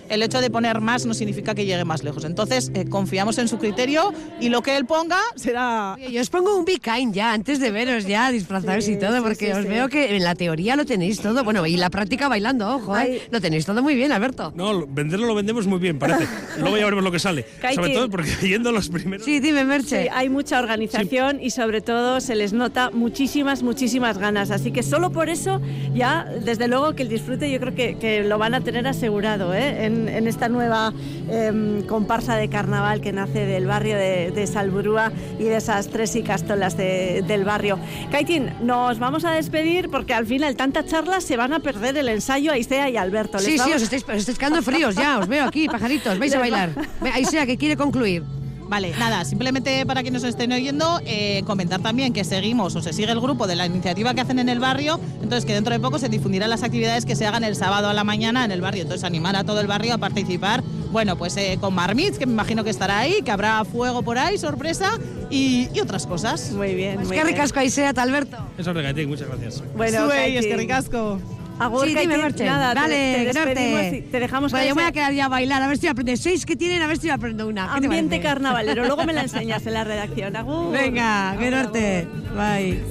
el 0.08 0.22
hecho 0.22 0.40
de 0.40 0.50
poner 0.50 0.80
más 0.80 1.04
no 1.04 1.14
significa 1.14 1.54
que 1.54 1.66
llegue 1.66 1.84
más 1.84 2.04
lejos. 2.06 2.24
Entonces, 2.24 2.70
eh, 2.74 2.86
confiamos 2.88 3.36
en 3.38 3.48
su 3.48 3.58
criterio 3.58 4.12
y 4.40 4.48
lo 4.48 4.62
que 4.62 4.76
él 4.76 4.86
ponga 4.86 5.18
será... 5.34 5.94
Oye, 5.94 6.10
Yo 6.12 6.20
os 6.22 6.30
pongo 6.30 6.56
un 6.56 6.64
Be 6.64 6.78
Kind 6.78 7.14
ya, 7.14 7.32
antes 7.32 7.60
de 7.60 7.70
veros 7.70 8.06
ya 8.06 8.30
disfrazados 8.30 8.88
y 8.88 8.96
todo, 8.98 9.16
sí, 9.16 9.22
porque 9.22 9.46
sí, 9.46 9.52
os 9.52 9.62
sí. 9.62 9.68
veo 9.68 9.88
que 9.88 10.16
en 10.16 10.24
la 10.24 10.34
teoría 10.34 10.76
lo 10.76 10.86
tenéis 10.86 11.20
todo. 11.20 11.44
Bueno, 11.44 11.66
y 11.66 11.76
la 11.76 11.90
práctica 11.90 12.28
bailando, 12.28 12.74
ojo, 12.76 12.96
¿eh? 12.96 13.22
Lo 13.30 13.40
tenéis 13.40 13.66
todo 13.66 13.82
muy 13.82 13.94
bien, 13.94 14.12
Alberto. 14.12 14.52
No, 14.56 14.72
lo- 14.72 14.86
venderlo 14.86 15.26
lo 15.26 15.34
vendemos 15.34 15.66
muy 15.66 15.78
bien, 15.78 15.98
parece. 15.98 16.26
Luego 16.58 16.76
ya 16.78 16.84
veremos 16.84 17.04
lo 17.04 17.12
que 17.12 17.18
sale. 17.18 17.44
Sobre 17.74 17.90
todo 17.94 18.08
porque 18.08 18.30
yendo 18.48 18.72
los 18.72 18.88
primeros. 18.88 19.24
Sí, 19.26 19.40
dime, 19.40 19.64
Merche. 19.64 20.04
Sí, 20.04 20.08
hay 20.12 20.28
mucha 20.30 20.58
organización 20.58 21.38
y 21.42 21.50
sobre 21.50 21.80
todo 21.80 22.20
se 22.20 22.34
les 22.36 22.52
nota 22.52 22.90
muchísimas, 22.92 23.62
muchísimas 23.62 24.18
ganas. 24.18 24.50
Así 24.50 24.70
que 24.70 24.82
solo 24.82 25.10
por 25.10 25.28
eso 25.28 25.60
ya, 25.94 26.24
desde 26.44 26.68
luego 26.68 26.94
que 26.94 27.02
el 27.02 27.08
disfrute 27.08 27.50
yo 27.50 27.58
creo 27.60 27.74
que, 27.74 27.96
que 27.98 28.22
lo 28.22 28.38
van 28.38 28.54
a 28.54 28.60
tener 28.60 28.86
asegurado 28.86 29.54
¿eh? 29.54 29.84
en, 29.84 30.08
en 30.08 30.26
esta 30.28 30.48
nueva 30.48 30.92
em, 31.30 31.82
comparsa 31.96 32.36
de 32.36 32.50
carnaval 32.50 33.00
que 33.00 33.10
nace 33.10 33.46
del 33.46 33.64
barrio 33.66 33.96
de, 33.96 34.30
de 34.30 34.46
Salburúa 34.46 35.10
y 35.38 35.44
de 35.44 35.56
esas 35.56 35.88
tres 35.88 36.14
y 36.14 36.22
castolas 36.22 36.76
de- 36.76 37.24
del 37.26 37.42
barrio. 37.44 37.78
Kaitin, 38.10 38.50
nos 38.60 38.98
vamos 38.98 39.24
a 39.24 39.30
despedir 39.30 39.88
porque 39.88 40.12
al 40.12 40.26
final 40.26 40.56
tanta 40.56 40.84
charla 40.84 41.22
se 41.22 41.38
van 41.38 41.54
a 41.54 41.60
perder 41.60 41.96
el 41.96 42.10
ensayo 42.10 42.52
a 42.52 42.58
Isea 42.58 42.90
y 42.90 42.98
Alberto. 42.98 43.38
Les 43.38 43.46
Sí, 43.46 43.52
sí, 43.52 43.58
vamos- 43.60 43.76
os 43.76 43.82
estáis, 43.84 44.02
os 44.06 44.14
estáis 44.14 44.38
quedando 44.38 44.60
fríos 44.60 44.94
ya, 44.94 45.18
os 45.18 45.26
veo 45.26 45.46
aquí, 45.46 45.68
pajaritos, 45.68 46.18
vais 46.18 46.34
a 46.34 46.38
bailar. 46.38 46.70
Ve, 47.00 47.10
Ahí 47.14 47.24
sea, 47.24 47.46
que 47.46 47.56
quiere 47.56 47.78
concluir. 47.78 48.22
Vale, 48.68 48.92
nada, 48.98 49.24
simplemente 49.24 49.86
para 49.86 50.02
que 50.02 50.10
nos 50.10 50.24
estén 50.24 50.50
oyendo, 50.52 51.00
eh, 51.06 51.42
comentar 51.46 51.80
también 51.80 52.12
que 52.12 52.24
seguimos 52.24 52.74
o 52.74 52.82
se 52.82 52.92
sigue 52.92 53.12
el 53.12 53.20
grupo 53.20 53.46
de 53.46 53.54
la 53.54 53.64
iniciativa 53.64 54.12
que 54.12 54.20
hacen 54.22 54.40
en 54.40 54.48
el 54.48 54.58
barrio, 54.58 54.98
entonces 55.22 55.44
que 55.46 55.54
dentro 55.54 55.72
de 55.72 55.78
poco 55.78 56.00
se 56.00 56.08
difundirán 56.08 56.50
las 56.50 56.64
actividades 56.64 57.06
que 57.06 57.14
se 57.14 57.26
hagan 57.28 57.44
el 57.44 57.54
sábado 57.54 57.88
a 57.88 57.94
la 57.94 58.02
mañana 58.02 58.44
en 58.44 58.50
el 58.50 58.60
barrio, 58.60 58.82
entonces 58.82 59.04
animar 59.04 59.36
a 59.36 59.44
todo 59.44 59.60
el 59.60 59.68
barrio 59.68 59.94
a 59.94 59.98
participar, 59.98 60.64
bueno, 60.96 61.16
pues 61.18 61.36
eh, 61.36 61.58
con 61.60 61.74
Marmits, 61.74 62.16
que 62.18 62.24
me 62.24 62.32
imagino 62.32 62.64
que 62.64 62.70
estará 62.70 63.00
ahí, 63.00 63.20
que 63.20 63.30
habrá 63.30 63.62
fuego 63.66 64.00
por 64.02 64.16
ahí, 64.16 64.38
sorpresa, 64.38 64.92
y, 65.28 65.68
y 65.74 65.80
otras 65.80 66.06
cosas. 66.06 66.52
Muy 66.52 66.74
bien. 66.74 66.94
Pues 66.94 67.08
muy 67.08 67.16
qué 67.18 67.22
bien. 67.22 67.34
ricasco 67.36 67.58
ahí 67.60 67.68
sea, 67.68 67.90
Alberto. 67.90 68.38
Eso 68.56 68.70
es 68.70 68.76
regatín, 68.78 69.06
muchas 69.10 69.28
gracias. 69.28 69.62
Bueno, 69.76 70.10
es 70.10 70.46
que 70.46 70.56
ricasco. 70.56 71.20
Agur, 71.58 71.86
sí, 71.86 71.94
dime. 71.94 72.16
Merche. 72.16 72.46
Nada, 72.46 72.72
te- 72.72 72.80
Dale, 72.80 72.94
te, 72.94 73.54
que 73.54 73.98
y 73.98 74.10
te 74.10 74.20
dejamos 74.20 74.52
Bueno, 74.52 74.66
yo 74.68 74.74
me 74.74 74.82
voy 74.82 74.88
a 74.88 74.92
quedar 74.92 75.12
ya 75.12 75.26
a 75.26 75.28
bailar, 75.28 75.62
a 75.62 75.68
ver 75.68 75.76
si 75.76 75.86
aprendo. 75.86 76.16
Seis 76.16 76.46
que 76.46 76.56
tienen, 76.56 76.80
a 76.80 76.86
ver 76.86 76.96
si 76.96 77.10
aprendo 77.10 77.46
una. 77.46 77.70
¿Qué 77.74 77.80
te 77.80 77.86
ambiente 77.86 78.20
carnavalero. 78.22 78.86
Luego 78.86 79.04
me 79.04 79.12
la 79.12 79.20
enseñas 79.20 79.66
en 79.66 79.74
la 79.74 79.84
redacción. 79.84 80.34
Agur. 80.34 80.72
Venga, 80.72 81.36
que 81.38 81.48
Agur, 81.48 81.58
norte. 81.58 82.08
Bye. 82.34 82.82